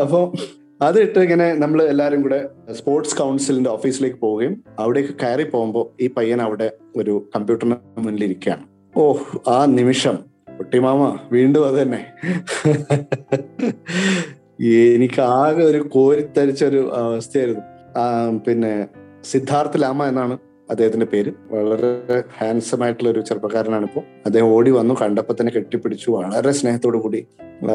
[0.00, 0.32] അപ്പൊ
[0.82, 6.70] അതിട്ട് ഇങ്ങനെ നമ്മൾ എല്ലാവരും കൂടെ സ്പോർട്സ് കൗൺസിലിന്റെ ഓഫീസിലേക്ക് പോവുകയും അവിടേക്ക് കയറി പോകുമ്പോൾ ഈ പയ്യൻ അവിടെ
[6.96, 8.64] ഒരു കമ്പ്യൂട്ടറിന് മുന്നിൽ ഇരിക്കുകയാണ്.
[8.96, 9.14] ഓ
[9.48, 10.18] ആ നിമിഷം.
[10.58, 12.06] കുട്ടിമാമ വീണ്ടും അത് തന്നെ.
[14.94, 17.60] എനിക്ക് ആകെ ഒരു കോരിത്തരിച്ച ഒരു അവസ്ഥയായിരുന്നു.
[18.46, 18.88] പിന്നെ
[19.24, 20.38] സിദ്ധാർത്ഥ് ലാമ എന്നാണ്
[20.70, 21.32] അദ്ദേഹത്തിന്റെ പേര്.
[21.50, 26.10] വളരെ ഹാൻസം ആയിട്ടുള്ള ഒരു ചെറുപ്പക്കാരനാണ് ഇപ്പോൾ അദ്ദേഹം ഓടി വന്നു കണ്ടപ്പോ തന്നെ കെട്ടിപ്പിടിച്ചു.
[26.10, 27.26] വളരെ സ്നേഹത്തോടു കൂടി.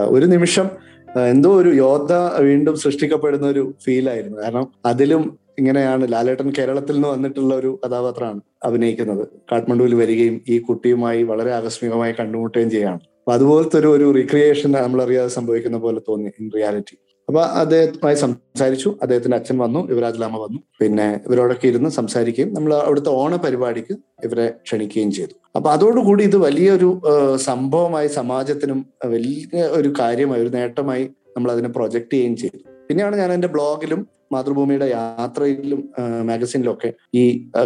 [0.07, 0.69] ഒരു നിമിഷം
[1.17, 4.37] എന്തോ ഒരു യോദ്ധ വീണ്ടും സൃഷ്ടിക്കപ്പെടുന്ന ഒരു ഫീൽ ആയിരുന്നു.
[4.37, 9.27] കാരണം അതിലും ഇങ്ങനെയാണ് ലാലേട്ടൻ കേരളത്തിൽ നിന്ന് വന്നിട്ടുള്ള ഒരു കഥാപാത്രമാണ് അഭിനയിക്കുന്നത്.
[9.51, 12.99] കാഠ്മണ്ഡുവിൽ വരികയും ഈ കുട്ടിയുമായി വളരെ ആകസ്മികമായി കണ്ടുമുട്ടുകയും ചെയ്യാണ്.
[12.99, 16.97] അപ്പൊ അതുപോലത്തെ ഒരു ഒരു റീക്രിയേഷൻ നമ്മളറിയാതെ സംഭവിക്കുന്ന പോലെ തോന്നി ഇൻ റിയാലിറ്റി
[17.31, 18.89] അപ്പൊ അദ്ദേഹവുമായി സംസാരിച്ചു.
[19.01, 20.59] അദ്ദേഹത്തിന്റെ അച്ഛൻ വന്നു യുവരാജ് ലാമ വന്നു.
[20.81, 25.35] പിന്നെ ഇവരോടൊക്കെ ഇരുന്ന് സംസാരിക്കുകയും നമ്മൾ അവിടുത്തെ ഓണ പരിപാടിക്ക് ഇവരെ ക്ഷണിക്കുകയും ചെയ്തു.
[25.55, 27.01] അപ്പൊ അതോടുകൂടി ഇത് വലിയൊരു
[27.35, 31.05] സംഭവമായി സമാജത്തിനും വലിയ ഒരു കാര്യമായി ഒരു നേട്ടമായി
[31.37, 32.59] നമ്മൾ അതിനെ പ്രൊജക്ട് ചെയ്യുകയും ചെയ്തു.
[32.89, 35.89] പിന്നെയാണ് ഞാൻ എന്റെ ബ്ലോഗിലും മാതൃഭൂമിയുടെ യാത്രയിലും
[36.23, 37.23] മാഗസിനിലും ഒക്കെ ഈ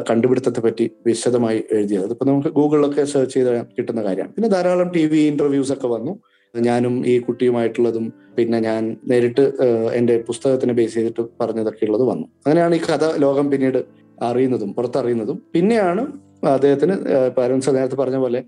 [0.10, 2.05] കണ്ടുപിടുത്തത്തെ പറ്റി വിശദമായി എഴുതിയത്.
[2.05, 4.34] അതിപ്പോ നമുക്ക് ഗൂഗിളിലൊക്കെ സെർച്ച് ചെയ്ത് കിട്ടുന്ന കാര്യമാണ്.
[4.34, 6.19] പിന്നെ ധാരാളം ടി വി ഇന്റർവ്യൂസ് ഒക്കെ വന്നു.
[6.60, 9.54] ഞാനും ഈ കുട്ടിയുമായിട്ടുള്ളതും പിന്നെ ഞാൻ നേരിട്ട്
[9.94, 12.28] എന്റെ പുസ്തകത്തിനെ ബേസ് ചെയ്തിട്ട് പറഞ്ഞതൊക്കെ ഉള്ളത് വന്നു.
[12.46, 13.86] അങ്ങനെയാണ് ഈ കഥ ലോകം പിന്നീട്
[14.24, 15.42] അറിയുന്നതും പുറത്തറിയുന്നതും.
[15.54, 16.14] പിന്നെയാണ്
[16.48, 16.96] അദ്ദേഹത്തിന്
[17.38, 18.44] പാരൻസ് നേരത്തെ പറഞ്ഞ പോലെ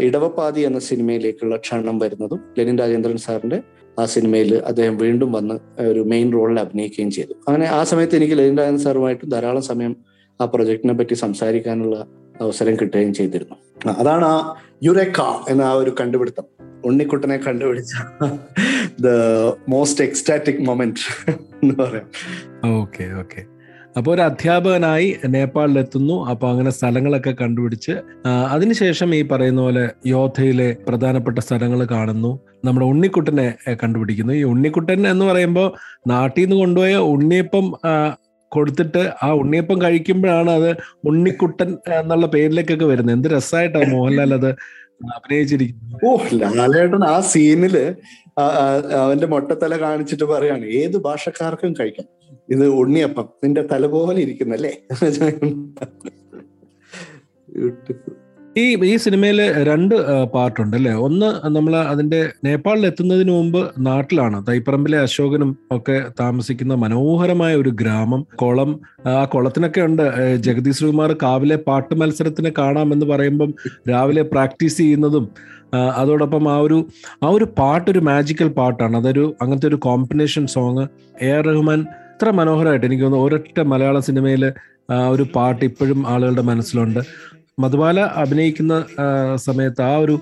[0.00, 3.62] ഇടവപ്പാതി എന്ന സിനിമയിലേക്കുള്ള ക്ഷണം വരുന്നതും ലെനിൻ രാജേന്ദ്രൻ സാറിന്റെ
[4.00, 7.34] ആ സിനിമയിൽ അദ്ദേഹം വീണ്ടും വന്ന് ഒരു മെയിൻ റോളിൽ അഭിനയിക്കുകയും ചെയ്തു.
[7.48, 9.96] അങ്ങനെ ആ സമയത്ത് എനിക്ക് ലെനിൻ രാജേന്ദ്രൻ സാറുമായിട്ട് ധാരാളം സമയം
[10.40, 12.06] ആ പ്രൊജക്ടിനെ പറ്റി സംസാരിക്കാനുള്ള
[12.40, 13.90] അവസരം കിട്ടുകയും ചെയ്തിരുന്നു.
[13.90, 16.44] അതാണ് ആ യുറേക്ക എന്ന ആ ഒരു കണ്ടുപിടുത്തം.
[16.84, 17.92] ഉണ്ണിക്കുട്ടനെ കണ്ടുപിടിച്ച
[19.00, 19.08] ദ
[19.68, 22.08] മോസ്റ്റ് എക്സ്റ്റാറ്റിക് മൊമെന്റ് എന്ന് പറയാം.
[22.72, 23.42] Okay okay.
[23.96, 26.26] അപ്പോൾ ഒരു അധ്യാപകനായി നേപ്പാളിലെത്തുന്നു.
[26.26, 27.92] അപ്പോൾ അങ്ങനെ സ്ഥലങ്ങളൊക്കെ കണ്ടുപിടിച്ച്
[28.50, 32.40] അതിനുശേഷം ഈ പറയുന്ന പോലെ യോധയിലെ പ്രധാനപ്പെട്ട സ്ഥലങ്ങൾ കാണുന്നു.
[32.64, 34.32] നമ്മുടെ ഉണ്ണിക്കുട്ടനെ കണ്ടുപിടിക്കുന്നു.
[34.32, 35.72] ഈ ഉണ്ണിക്കുട്ടൻ എന്ന് പറയുമ്പോൾ
[36.06, 37.74] നാട്ടിൽ നിന്ന് കൊണ്ടുപോയ ഉണ്ണിയപ്പം
[38.56, 40.70] കൊടുത്തിട്ട് ആ ഉണ്ണിയപ്പം കഴിക്കുമ്പോഴാണ് അത്
[41.04, 41.70] ഉണ്ണിക്കുട്ടൻ
[42.00, 43.16] എന്നുള്ള പേരിലേക്കൊക്കെ വരുന്നത്.
[43.16, 44.50] എന്ത് രസമായിട്ടാണ് മോഹൻലാൽ അത്
[45.16, 46.04] അഭിനയിച്ചിരിക്കുന്നത്.
[46.06, 46.10] ഓ
[46.58, 47.76] ലാലേട്ടൻ ആ സീനിൽ
[49.02, 52.06] അവന്റെ മൊട്ടത്തല കാണിച്ചിട്ട് പറയാണ് ഏത് ഭാഷക്കാർക്കും കഴിക്കാം.
[52.54, 53.26] ഇത് ഉണ്ണിയപ്പം.
[53.44, 54.72] നിന്റെ തല പോലെ ഇരിക്കുന്നല്ലേ?
[58.60, 59.94] ഈ ഈ സിനിമയിൽ രണ്ട്
[60.34, 60.92] പാർട്ടുണ്ട് അല്ലേ?
[61.06, 63.58] ഒന്ന് നമ്മൾ അതിന്റെ നേപ്പാളിൽ എത്തുന്നതിന് മുമ്പ്
[63.88, 64.38] നാട്ടിലാണ്.
[64.46, 68.70] തൈപ്പറമ്പിലെ അശോകനും ഒക്കെ താമസിക്കുന്ന മനോഹരമായ ഒരു ഗ്രാമം കുളം.
[69.12, 70.04] ആ കുളത്തിനൊക്കെ ഉണ്ട്.
[70.46, 73.52] ജഗതി ശ്രീകുമാർ കാവിലെ പാട്ട് മത്സരത്തിന് കാണാമെന്ന് പറയുമ്പം
[73.92, 75.26] രാവിലെ പ്രാക്ടീസ് ചെയ്യുന്നതും
[76.00, 76.78] അതോടൊപ്പം ആ ഒരു
[77.26, 78.94] ആ ഒരു പാട്ട് ഒരു മാജിക്കൽ പാട്ടാണ്.
[79.02, 80.84] അതൊരു അങ്ങനത്തെ ഒരു combination song
[81.26, 81.80] A R Rahman
[82.14, 84.44] ഇത്ര മനോഹരമായിട്ട് എനിക്ക് തോന്നുന്നു ഒരൊറ്റ മലയാള സിനിമയിൽ
[84.94, 87.00] ആ ഒരു പാട്ട് ഇപ്പോഴും ആളുകളുടെ മനസ്സിലുണ്ട്.
[87.58, 88.74] മധുബാല അഭിനയിക്കുന്ന
[89.38, 90.14] സമയത്ത് ആ ഒരു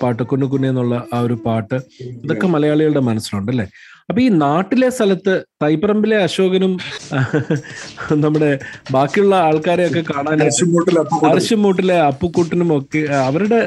[0.00, 1.76] പാട്ട് കുന്നു എന്നുള്ള ആ ഒരു പാട്ട്
[2.22, 3.66] ഇതൊക്കെ മലയാളികളുടെ മനസ്സിലുണ്ട് അല്ലേ
[4.08, 6.72] അപ്പൊ ഈ നാട്ടിലെ സ്ഥലത്ത് തൈപ്പറമ്പിലെ അശോകനും
[8.22, 8.50] നമ്മുടെ
[8.92, 13.58] ബാക്കിയുള്ള ആൾക്കാരെയൊക്കെ കാണാനായിട്ട് അരശുമൂട്ടിലെ അപ്പുക്കൂട്ടിനും ഒക്കെ അവരുടെ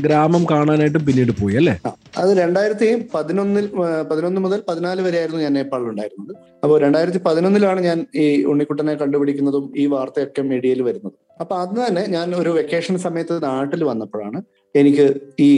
[0.00, 1.74] ഗ്രാമം കാണാനായിട്ട് പിന്നീട് പോയി അല്ലേ?
[2.18, 3.66] അത് രണ്ടായിരത്തി പതിനൊന്നിൽ
[4.10, 6.34] പതിനൊന്ന് മുതൽ പതിനാല് വരെയായിരുന്നു ഞാൻ നേപ്പാളിൽ ഉണ്ടായിരുന്നത്.
[6.62, 11.16] അപ്പോൾ രണ്ടായിരത്തി പതിനൊന്നിലാണ് ഞാൻ ഈ ഉണ്ണിക്കുട്ടനെ കണ്ടുപിടിക്കുന്നതും ഈ വാർത്തയൊക്കെ മീഡിയയിൽ വരുന്നത്.
[11.40, 14.40] അപ്പൊ അന്ന് തന്നെ ഞാൻ ഒരു വെക്കേഷൻ സമയത്ത് നാട്ടിൽ വന്നപ്പോഴാണ്
[14.74, 15.06] എനിക്ക്
[15.40, 15.50] ഈ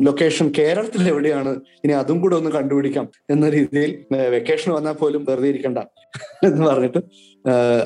[0.00, 1.60] ലൊക്കേഷൻ കേരളത്തിൽ എവിടെയാണ്?
[1.84, 5.78] ഇനി അതും കൂടെ ഒന്ന് കണ്ടുപിടിക്കാം എന്ന രീതിയിൽ വെക്കേഷൻ വന്നാൽ പോലും വെറുതെ ഇരിക്കണ്ട
[6.44, 6.98] എന്ന് പറഞ്ഞിട്ട്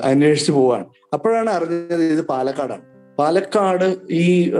[0.03, 0.85] അന്വേഷിച്ചു പോവാണ്.
[1.13, 2.81] അപ്പോഴാണ് അറിഞ്ഞത് ഇത് പാലക്കാടാണ്.
[3.19, 4.51] പാലക്കാട് ഈ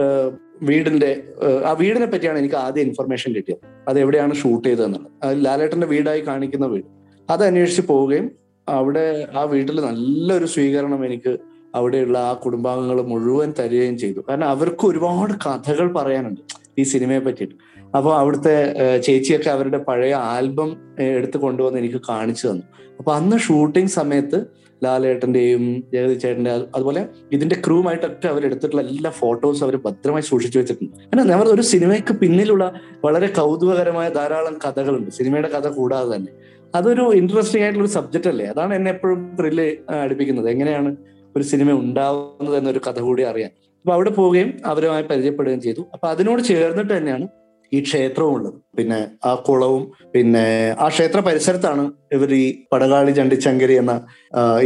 [0.62, 3.60] വീടിന്റെ ആ, ആ വീടിനെ പറ്റിയാണ് എനിക്ക് ആദ്യം ഇൻഫർമേഷൻ കിട്ടിയത്.
[3.88, 5.12] അത് എവിടെയാണ് ഷൂട്ട് ചെയ്തതെന്നുള്ളത്.
[5.23, 6.86] അത് ലാലേട്ടന്റെ വീടായി കാണിക്കുന്ന വീട്.
[7.29, 8.31] അത് അന്വേഷിച്ച് പോവുകയും
[8.69, 11.38] അവിടെ ആ വീട്ടിൽ നല്ലൊരു സ്വീകരണം എനിക്ക്
[11.75, 14.19] അവിടെയുള്ള ആ കുടുംബാംഗങ്ങൾ മുഴുവൻ തരികയും ചെയ്തു.
[14.29, 16.41] കാരണം അവർക്ക് ഒരുപാട് കഥകൾ പറയാനുണ്ട്.
[16.80, 17.56] ഈ സിനിമയെ പറ്റിയിട്ട്.
[17.98, 18.56] അപ്പോൾ അവിടുത്തെ
[18.98, 22.63] ചേച്ചിയൊക്കെ അവരുടെ പഴയ ആൽബം എടുത്തു കൊണ്ടുവന്ന് എനിക്ക് കാണിച്ചു തന്നു.
[23.00, 24.46] അപ്പൊ അന്ന് ഷൂട്ടിംഗ് സമയത്ത്
[24.84, 30.92] ലാലേട്ടന്റെയും ജഗതി ചേട്ടന്റെ അതുപോലെ ഇതിന്റെ ക്രൂമായിട്ടൊക്കെ അവർ എടുത്തിട്ടുള്ള എല്ലാ ഫോട്ടോസും അവർ ഭദ്രമായി സൂക്ഷിച്ചു വെച്ചിട്ടുണ്ട്.
[30.98, 35.12] കാരണം നമ്മൾ ഒരു സിനിമയ്ക്ക് പിന്നിലുള്ള വളരെ കൗതുകകരമായ ധാരാളം കഥകളുണ്ട്.
[35.12, 36.32] സിനിമയുടെ കഥ കൂടാതെ തന്നെ.
[36.76, 38.46] അതൊരു ഇൻട്രസ്റ്റിംഗ് ആയിട്ടുള്ള ഒരു സബ്ജക്റ്റ് അല്ലേ?
[38.46, 40.50] അതാണ് എന്നെ എപ്പോഴും ത്രില്ല് അടുപ്പിക്കുന്നത്.
[40.50, 40.96] എങ്ങനെയാണ്
[41.36, 43.50] ഒരു സിനിമ ഉണ്ടാവുന്നത് എന്നൊരു കഥ കൂടി അറിയാൻ.
[43.88, 45.82] അപ്പൊ അവിടെ പോവുകയും അവരുമായി പരിചയപ്പെടുകയും ചെയ്തു.
[45.93, 47.26] അപ്പൊ അതിനോട് ചേർന്നിട്ട് തന്നെയാണ്
[47.71, 48.58] ഈ ക്ഷേത്രവും ഉള്ളത്.
[48.78, 48.97] പിന്നെ
[49.30, 50.41] ആ കുളവും പിന്നെ
[50.84, 51.84] ആ ക്ഷേത്ര പരിസരത്താണ്
[52.15, 53.93] ഇവർ ഈ പടകാളി ചണ്ടിച്ചങ്കരി എന്ന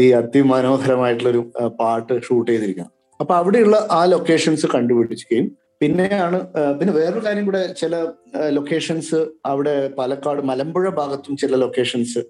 [0.03, 1.43] ഈ അതിമനോഹരമായിട്ടുള്ളൊരു
[1.79, 2.91] പാട്ട് ഷൂട്ട് ചെയ്തിരിക്കുന്നത്.
[3.19, 5.47] അപ്പൊ അവിടെയുള്ള ആ ലൊക്കേഷൻസ് കണ്ടുപിടിക്കുകയും
[5.83, 6.39] പിന്നെയാണ്
[6.79, 8.03] പിന്നെ വേറൊരു കാര്യം കൂടെ ചില
[8.57, 9.21] ലൊക്കേഷൻസ്
[9.53, 12.21] അവിടെ പാലക്കാട് മലമ്പുഴ ഭാഗത്തും ചില ലൊക്കേഷൻസ്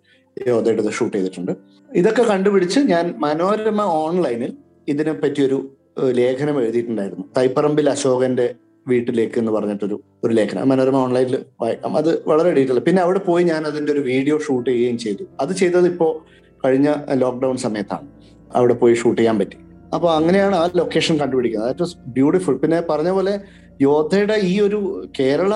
[0.47, 1.53] യോധയുടെ ഷൂട്ട് ചെയ്തിട്ടുണ്ട്.
[1.89, 4.53] ഇതൊക്കെ കണ്ടുപിടിച്ച് ഞാൻ മനോരമ ഓൺലൈനിൽ
[4.87, 5.59] ഇതിനെ പറ്റിയൊരു
[5.99, 7.25] ലേഖനം എഴുതിയിട്ടുണ്ടായിരുന്നു.
[7.37, 8.55] തൈപ്പറമ്പിൽ അശോകന്റെ
[8.87, 10.69] വീട്ടിലേക്ക് എന്ന് പറഞ്ഞിട്ടൊരു ഒരു ലേഖനം.
[10.69, 12.79] മനോരമ ഓൺലൈനിൽ വായിക്കാം അത് വളരെ ഡീറ്റെയിൽ.
[12.79, 15.23] പിന്നെ അവിടെ പോയി ഞാൻ അതിന്റെ ഒരു വീഡിയോ ഷൂട്ട് ചെയ്യുകയും ചെയ്തു.
[15.39, 16.25] അത് ചെയ്തത് ഇപ്പോ
[16.65, 18.07] കഴിഞ്ഞ ലോക്ക്ഡൌൺ സമയത്താണ്.
[18.55, 19.57] അവിടെ പോയി ഷൂട്ട് ചെയ്യാൻ പറ്റി.
[19.93, 21.69] അപ്പൊ അങ്ങനെയാണ് ആ ലൊക്കേഷൻ കണ്ടുപിടിക്കുന്നത്.
[21.69, 23.39] ദാറ്റ് വാസ് ബ്യൂട്ടിഫുൾ പിന്നെ പറഞ്ഞ പോലെ
[23.81, 25.53] യോദ്ധയുടെ ഈ ഒരു കേരള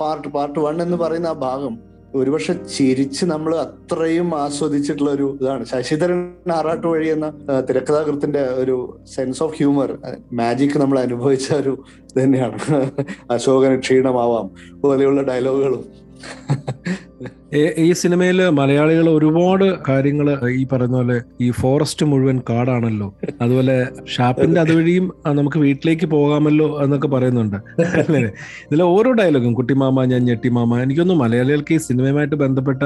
[0.00, 5.64] പാർട്ട് പാർട്ട് വൺ എന്ന് പറയുന്ന ആ ഭാഗം ഒരുപക്ഷെ ചിരിച്ച് നമ്മൾ അത്രയും ആസ്വദിച്ചിട്ടുള്ള ഒരു ഇതാണ്.
[5.64, 6.20] ശശിധരൻ
[6.52, 7.26] ആറാട്ട് വഴി എന്ന
[7.60, 9.90] തിരക്കഥാകൃത്തിന്റെ ഒരു സെൻസ് ഓഫ് ഹ്യൂമർ
[10.32, 11.74] മാജിക് നമ്മൾ അനുഭവിച്ച ഒരു
[12.16, 12.58] തന്നെയാണ്
[13.30, 14.48] അശോകന് ക്ഷീണമാവാം
[14.82, 15.84] പോലെയുള്ള ഡയലോഗുകളും
[17.54, 23.14] ഈ സിനിമയിൽ മലയാളികൾ ഒരുപാട് കാര്യങ്ങൾ ഈ പറയുന്ന പോലെ ഈ ഫോറസ്റ്റ് മുഴുവൻ കാടാണല്ലോ.
[23.40, 27.56] അതുപോലെ ഷാപ്പിന്റെ അതുവഴിയും നമുക്ക് വീട്ടിലേക്ക് പോകാമല്ലോ എന്നൊക്കെ പറയുന്നുണ്ട്.
[28.68, 30.80] ഇതിലെ ഓരോ ഡയലോഗും കുട്ടിമാമ ഞാൻ ഞെട്ടിമാമ.
[30.82, 32.82] എനിക്കൊന്നും മലയാളികൾക്ക് ഈ സിനിമയുമായിട്ട് ബന്ധപ്പെട്ട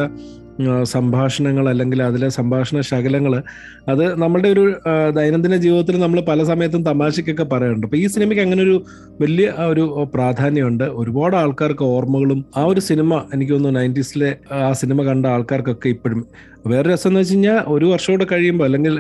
[0.84, 3.42] സംഭാഷണങ്ങൾ അല്ലെങ്കിൽ അതിലെ സംഭാഷണ ശകലങ്ങൾ
[3.88, 4.64] അത് നമ്മളുടെ ഒരു
[5.10, 7.86] ദൈനംദിന ജീവിതത്തിൽ നമ്മൾ പല സമയത്തും തമാശയ്ക്കൊക്കെ പറയാറുണ്ട്.
[7.86, 8.84] അപ്പോൾ ഈ സിനിമയ്ക്ക് അങ്ങനെ ഒരു
[9.20, 10.84] വലിയ ഒരു പ്രാധാന്യമുണ്ട്.
[10.84, 16.26] ഒരുപാട് ആൾക്കാർക്ക് ഓർമ്മകളും ആ ഒരു സിനിമ എനിക്ക് തോന്നുന്നു നയന്റീസിലെ ആ സിനിമ കണ്ട ആൾക്കാർക്കൊക്കെ ഇപ്പോഴും
[16.70, 18.94] വേറെ രസം എന്ന് വെച്ച് കഴിഞ്ഞാൽ ഒരു വർഷം കൂടെ കഴിയുമ്പോൾ അല്ലെങ്കിൽ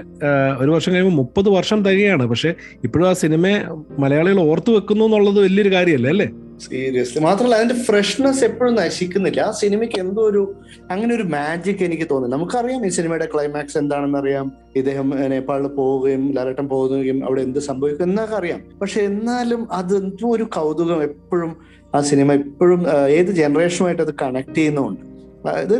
[0.62, 2.24] ഒരു വർഷം കഴിയുമ്പോൾ മുപ്പത് വർഷം തികയാണ്.
[2.32, 2.50] പക്ഷെ
[2.86, 3.58] ഇപ്പോഴും ആ സിനിമയെ
[4.04, 6.26] മലയാളികൾ ഓർത്തു വെക്കുന്നു എന്നുള്ളത് വലിയൊരു കാര്യമല്ലേ അല്ലേ?
[6.64, 9.40] സീരിയസ്ലി മാത്രമല്ല അതിന്റെ ഫ്രഷ്നെസ് എപ്പോഴും നശിക്കുന്നില്ല.
[9.48, 10.42] ആ സിനിമയ്ക്ക് എന്തോ ഒരു
[10.90, 14.46] അങ്ങനെ ഒരു മാജിക് എനിക്ക് തോന്നുന്നു നമുക്കറിയാം ഈ സിനിമയുടെ ക്ലൈമാക്സ് എന്താണെന്ന് അറിയാം.
[14.80, 18.60] ഇദ്ദേഹം നേപ്പാളിൽ പോവുകയും ലാലട്ടം പോവുകയും അവിടെ എന്ത് സംഭവിക്കും എന്നൊക്കെ അറിയാം.
[18.82, 21.52] പക്ഷെ എന്നാലും അത് എന്തോ ഒരു കൗതുകം എപ്പോഴും
[21.94, 22.82] ആ സിനിമ എപ്പോഴും
[23.16, 25.11] ഏത് ജനറേഷനുമായിട്ട് അത് കണക്ട് ചെയ്യുന്നുണ്ട്.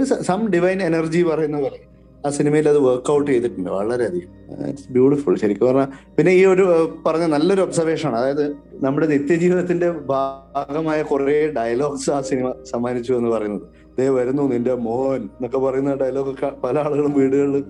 [0.05, 1.79] സം ഡിവൈൻ എനർജി പറയുന്ന പോലെ.
[2.27, 4.31] ആ സിനിമയിൽ അത് വർക്ക്ഔട്ട് ചെയ്തിട്ടുണ്ട് വളരെയധികം.
[4.69, 6.65] ഇറ്റ്സ് ബ്യൂട്ടിഫുൾ ശരിക്കും പറഞ്ഞാൽ പിന്നെ ഈ ഒരു
[7.07, 8.53] പറഞ്ഞ നല്ലൊരു ഒബ്സർവേഷൻ ആണ് അതായത്
[8.85, 13.82] നമ്മുടെ നിത്യജീവിതത്തിന്റെ ഭാഗമായ കുറെ ഡയലോഗ്സ് ആ സിനിമ സമ്മാനിച്ചു എന്ന് പറയുന്നത്.
[13.99, 17.65] ദേ വരുന്നു നിന്റെ മോഹൻ എന്നൊക്കെ പറയുന്ന ഡയലോഗൊക്കെ പല ആളുകളും വീടുകളിൽ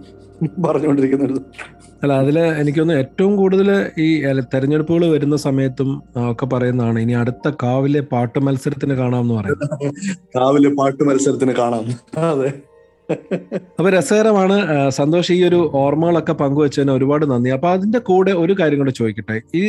[0.66, 1.40] പറഞ്ഞുകൊണ്ടിരിക്കുന്നുണ്ട്.
[2.02, 4.08] അല്ല അതിൽ എനിക്കൊന്ന് ഏറ്റവും കൂടുതൽ ഈ
[4.54, 5.90] തെരഞ്ഞെടുപ്പുകൾ വരുന്ന സമയത്തും
[6.30, 9.94] ഒക്കെ പറയുന്നതാണ് ഇനി അടുത്ത കാവിലെ പാട്ട് മത്സരത്തിന് കാണാമെന്ന് പറയുന്നത്.
[10.36, 11.84] കാവിലെ പാട്ട് മത്സരത്തിന് കാണാം.
[12.30, 12.50] അതെ.
[13.78, 14.56] അപ്പൊ രസകരമാണ്
[14.90, 17.50] സന്തോഷ് ഈ ഒരു ഓർമ്മകളൊക്കെ പങ്കുവെച്ചതിന് ഒരുപാട് നന്ദി.
[17.50, 19.36] അപ്പൊ അതിന്റെ കൂടെ ഒരു കാര്യം കൂടെ ചോദിക്കട്ടെ.
[19.54, 19.62] ഈ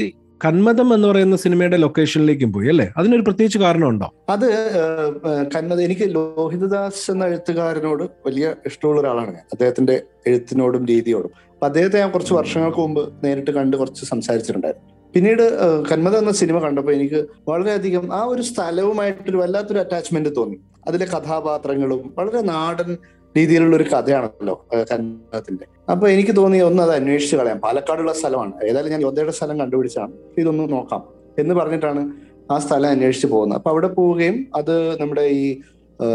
[0.46, 2.94] കന്മതം എന്ന് പറയുന്ന സിനിമയുടെ ലൊക്കേഷനിലേക്കും പോയി അല്ലേ?
[2.98, 4.14] അതിനൊരു പ്രത്യേകിച്ച് കാരണമുണ്ടോ?
[4.30, 9.46] അത് ഏഹ്, എനിക്ക് ലോഹിതദാസ് എന്ന എഴുത്തുകാരനോട് വലിയ ഇഷ്ടമുള്ള ഒരാളാണ് ഞാൻ.
[9.54, 11.32] അദ്ദേഹത്തിന്റെ എഴുത്തിനോടും രീതിയോടും.
[11.52, 14.90] അപ്പൊ അദ്ദേഹത്തെ ഞാൻ കുറച്ച് വർഷങ്ങൾക്ക് മുമ്പ് നേരിട്ട് കണ്ട് കുറച്ച് സംസാരിച്ചിട്ടുണ്ടായിരുന്നു.
[15.14, 15.44] പിന്നീട്
[15.92, 20.58] കന്മത എന്ന സിനിമ കണ്ടപ്പോൾ എനിക്ക് വളരെയധികം ആ ഒരു സ്ഥലവുമായിട്ടൊരു വല്ലാത്തൊരു അറ്റാച്ച്മെന്റ് തോന്നി.
[20.88, 22.98] അതിലെ കഥാപാത്രങ്ങളും വളരെ നാടൻ
[23.38, 27.60] രീതിയിലുള്ള ഒരു കഥയാണല്ലോ കന്മതത്തിന്റെ അപ്പൊ എനിക്ക് തോന്നി ഒന്ന് അത് അന്വേഷിച്ച് കളയാം.
[27.60, 28.54] പാലക്കാടുള്ള സ്ഥലമാണ്.
[28.64, 30.14] ഏതായാലും ഞാൻ യോദ്ധയുടെ സ്ഥലം കണ്ടുപിടിച്ചാണ്.
[30.38, 31.04] ഇതൊന്ന് നോക്കാം.
[31.40, 32.12] എന്ന് പറഞ്ഞിട്ടാണ്
[32.52, 33.58] ആ സ്ഥലം അന്വേഷിച്ച് പോകുന്നത്.
[33.58, 35.62] അപ്പൊ അവിടെ പോവുകയും അത് നമ്മുടെ ഈ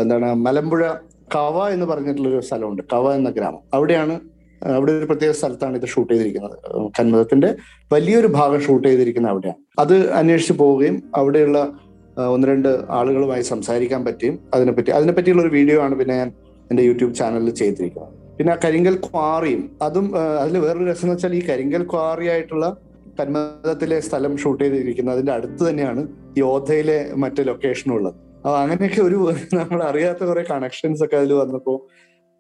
[0.01, 0.89] എന്താണ് മലമ്പുഴ
[1.35, 2.83] കവ എന്ന് പറഞ്ഞിട്ടുള്ള ഒരു സ്ഥലമുണ്ട്.
[2.93, 3.61] കവ എന്ന ഗ്രാമം.
[3.75, 4.21] അവിടെയാണ്
[4.65, 6.59] അവിടെ ഒരു പ്രത്യേക സ്ഥലത്താണ് ഇത് ഷൂട്ട് ചെയ്തിരിക്കുന്നത്.
[7.01, 7.57] കന്മതത്തിന്റെ
[7.93, 9.61] വലിയൊരു ഭാഗം ഷൂട്ട് ചെയ്തിരിക്കുന്നത് അവിടെയാണ്.
[9.79, 11.73] അത് അന്വേഷിച്ച് പോവുകയും അവിടെയുള്ള
[12.17, 16.33] ഒന്ന് രണ്ട് ആളുകളുമായി സംസാരിക്കാൻ പറ്റിയും അതിനെപ്പറ്റി അതിനെപ്പറ്റിയുള്ള ഒരു വീഡിയോ ആണ് പിന്നെ ഞാൻ
[16.71, 18.15] എന്റെ യൂട്യൂബ് ചാനലിൽ ചെയ്തിരിക്കുന്നത്.
[18.39, 20.07] പിന്നെ കരിങ്കൽ ക്വാറിയും അതും
[20.43, 22.77] അതിൽ വേറൊരു രസം എന്ന് വെച്ചാൽ ഈ കരിങ്കൽ ക്വാറി ആയിട്ടുള്ള
[23.21, 28.15] കന്മതത്തിലെ സ്ഥലം ഷൂട്ട് ചെയ്തിരിക്കുന്നത് അതിന്റെ അടുത്ത് തന്നെയാണ് യോധയിലെ മറ്റു ലൊക്കേഷനും ഉള്ളത്.
[28.45, 29.19] അപ്പൊ അങ്ങനെയൊക്കെ ഒരു
[29.55, 31.79] നമ്മൾ അറിയാത്ത കുറെ കണക്ഷൻസ് ഒക്കെ അതിൽ വന്നപ്പോൾ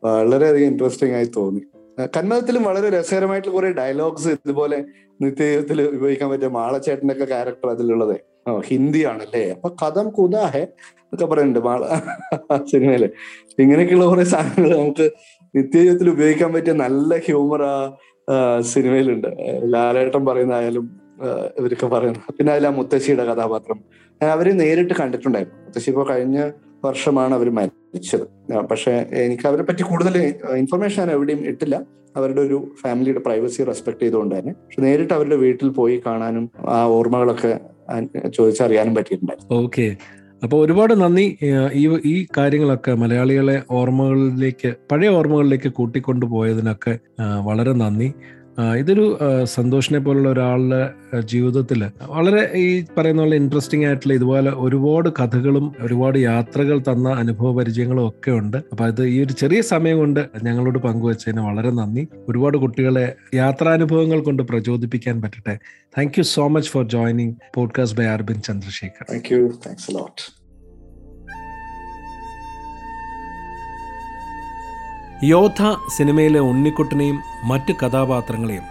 [0.02, 1.62] വളരെയധികം ഇൻട്രസ്റ്റിംഗ് ആയി തോന്നി.
[2.16, 4.84] കന്മതത്തിലും വളരെ രസകരമായിട്ടുള്ള കുറെ ഡയലോഗ്സ് ഇതുപോലെ
[5.22, 8.16] നിത്യജീവിതത്തിൽ ഉപയോഗിക്കാൻ പറ്റിയ മാളച്ചേട്ടന്റെ ഒക്കെ ക്യാരക്ടർ അതിലുള്ളത്.
[8.50, 9.42] ഓ ഹിന്ദിയാണല്ലേ?
[9.56, 10.62] അപ്പൊ കഥം കുതാഹെ
[11.02, 11.61] എന്നൊക്കെ പറയുന്നുണ്ട്
[12.72, 13.04] സിനിമയിൽ.
[13.62, 15.06] ഇങ്ങനെയൊക്കെയുള്ള കുറെ സാധനങ്ങൾ നമുക്ക്
[15.54, 17.74] നിത്യജീവിതത്തിൽ ഉപയോഗിക്കാൻ പറ്റിയ നല്ല ഹ്യൂമർ ആ
[18.72, 19.28] സിനിമയിലുണ്ട്.
[19.28, 20.87] ലാലേട്ടം ലാലേട്ടൻ പറയുന്നതായാലും
[21.61, 23.78] ഇവരൊക്കെ പറയുന്നത് പിന്നെ അതിൽ ആ മുത്തശ്ശിയുടെ കഥാപാത്രം.
[24.20, 25.58] അവരെ നേരിട്ട് കണ്ടിട്ടുണ്ടായിരുന്നു.
[25.66, 26.38] മുത്തശ്ശി ഇപ്പൊ കഴിഞ്ഞ
[26.84, 28.26] വർഷമാണ് അവർ മരിച്ചത്.
[28.70, 28.92] പക്ഷെ
[29.24, 30.16] എനിക്ക് അവരെ പറ്റി കൂടുതൽ
[30.62, 31.76] ഇൻഫർമേഷൻ ഞാൻ എവിടെയും ഇട്ടില്ല.
[32.16, 34.52] അവരുടെ ഒരു ഫാമിലിയുടെ പ്രൈവസി റെസ്പെക്ട് ചെയ്തുകൊണ്ട് തന്നെ.
[34.52, 37.52] പക്ഷെ നേരിട്ട് അവരുടെ വീട്ടിൽ പോയി കാണാനും ആ ഓർമ്മകളൊക്കെ
[38.35, 39.51] ചോദിച്ചറിയാനും പറ്റിയിട്ടുണ്ടായിരുന്നു.
[39.62, 39.96] ഓക്കെ.
[40.44, 41.24] അപ്പോൾ ഒരുപാട് നന്ദി.
[41.74, 46.98] ഈ ഈ കാര്യങ്ങളൊക്കെ മലയാളികളെ ഓർമ്മകളിലേക്ക് പഴയ ഓർമ്മകളിലേക്ക് കൂട്ടിക്കൊണ്ടുപോയതിനൊക്കെ പോയതിനൊക്കെ
[47.44, 48.09] വളരെ നന്ദി.
[48.78, 50.90] ഇതൊരു സന്തോഷിനെ പോലുള്ള ഒരാളുടെ
[51.24, 58.08] ജീവിതത്തിൽ വളരെ ഈ പറയുന്ന പോലെ ഇൻട്രസ്റ്റിംഗ് ആയിട്ടുള്ള ഇതുപോലെ ഒരുപാട് കഥകളും ഒരുപാട് യാത്രകൾ തന്ന അനുഭവ പരിചയങ്ങളും
[58.08, 58.56] ഒക്കെ ഉണ്ട്.
[58.56, 62.08] അപ്പൊ അത് ഈ ഒരു ചെറിയ സമയം കൊണ്ട് ഞങ്ങളോട് പങ്കുവച്ചതിന് വളരെ നന്ദി.
[62.28, 65.58] ഒരുപാട് കുട്ടികളെ യാത്രാനുഭവങ്ങൾ കൊണ്ട് പ്രചോദിപ്പിക്കാൻ പറ്റട്ടെ.
[65.98, 70.38] Thank you so much for joining podcast by Arbin Chandrasekhar thank you thanks lot
[75.24, 78.62] Yodha സിനിമയിലെ ഉണ്ണിക്കുട്ടനെയും മറ്റ് കഥാപാത്രങ്ങളെയും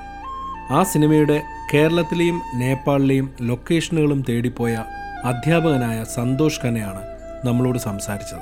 [0.72, 1.42] ആ സിനിമയുടെ
[1.74, 4.84] കേരളത്തിലെയും നേപ്പാളിലെയും ലൊക്കേഷനുകളും തേടിപ്പോയ
[5.24, 7.02] അധ്യാപകനായ സന്തോഷ് ഖനയാണ്
[7.46, 8.40] നമ്മളോട് സംസാരിച്ചത്.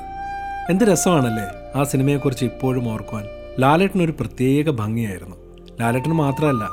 [0.69, 3.25] എന്ത് രസമാണല്ലേ ആ സിനിമയെക്കുറിച്ച് ഇപ്പോഴും ഓർക്കുവാൻ?
[3.59, 5.35] ലാലേട്ടനൊരു പ്രത്യേക ഭംഗിയായിരുന്നു.
[5.81, 6.63] ലാലേട്ടന് മാത്രമല്ല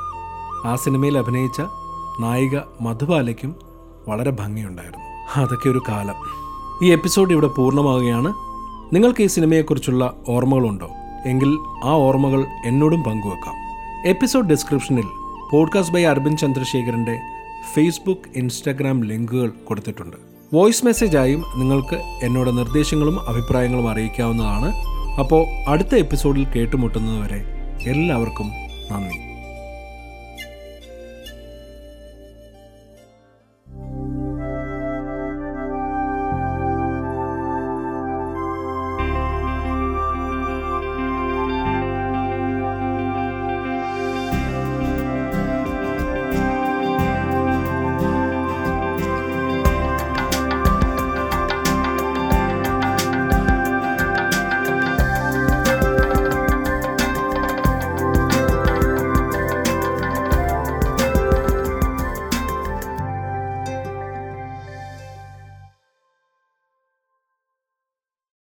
[0.69, 1.61] ആ സിനിമയിൽ അഭിനയിച്ച
[2.21, 3.57] നായിക മധുബാലയ്ക്കും
[4.09, 5.41] വളരെ ഭംഗിയുണ്ടായിരുന്നു.
[5.41, 6.15] അതൊക്കെ ഒരു കാലം.
[6.87, 8.35] ഈ എപ്പിസോഡ് ഇവിടെ പൂർണമാവുകയാണ്.
[8.95, 10.91] നിങ്ങൾക്ക് ഈ സിനിമയെക്കുറിച്ചുള്ള ഓർമ്മകളുണ്ടോ?
[11.27, 13.55] എങ്കിൽ ആ ഓർമ്മകൾ എന്നോടും പങ്കുവെക്കാം.
[14.09, 15.05] എപ്പിസോഡ് ഡിസ്ക്രിപ്ഷനിൽ
[15.53, 17.19] പോഡ്കാസ്റ്റ് ബൈ അർബിൻ ചന്ദ്രശേഖരന്റെ
[17.75, 20.17] ഫേസ്ബുക്ക് ഇൻസ്റ്റാഗ്രാം ലിങ്കുകൾ കൊടുത്തിട്ടുണ്ട്.
[20.55, 24.75] വോയിസ് മെസ്സേജായും നിങ്ങൾക്ക് എന്നോട് നിർദ്ദേശങ്ങളും അഭിപ്രായങ്ങളും അറിയിക്കാവുന്നതാണ്.
[25.19, 27.45] അപ്പോൾ അടുത്ത എപ്പിസോഡിൽ കേട്ടുമുട്ടുന്നതുവരെ
[27.87, 28.47] എല്ലാവർക്കും
[28.93, 29.32] നന്ദി.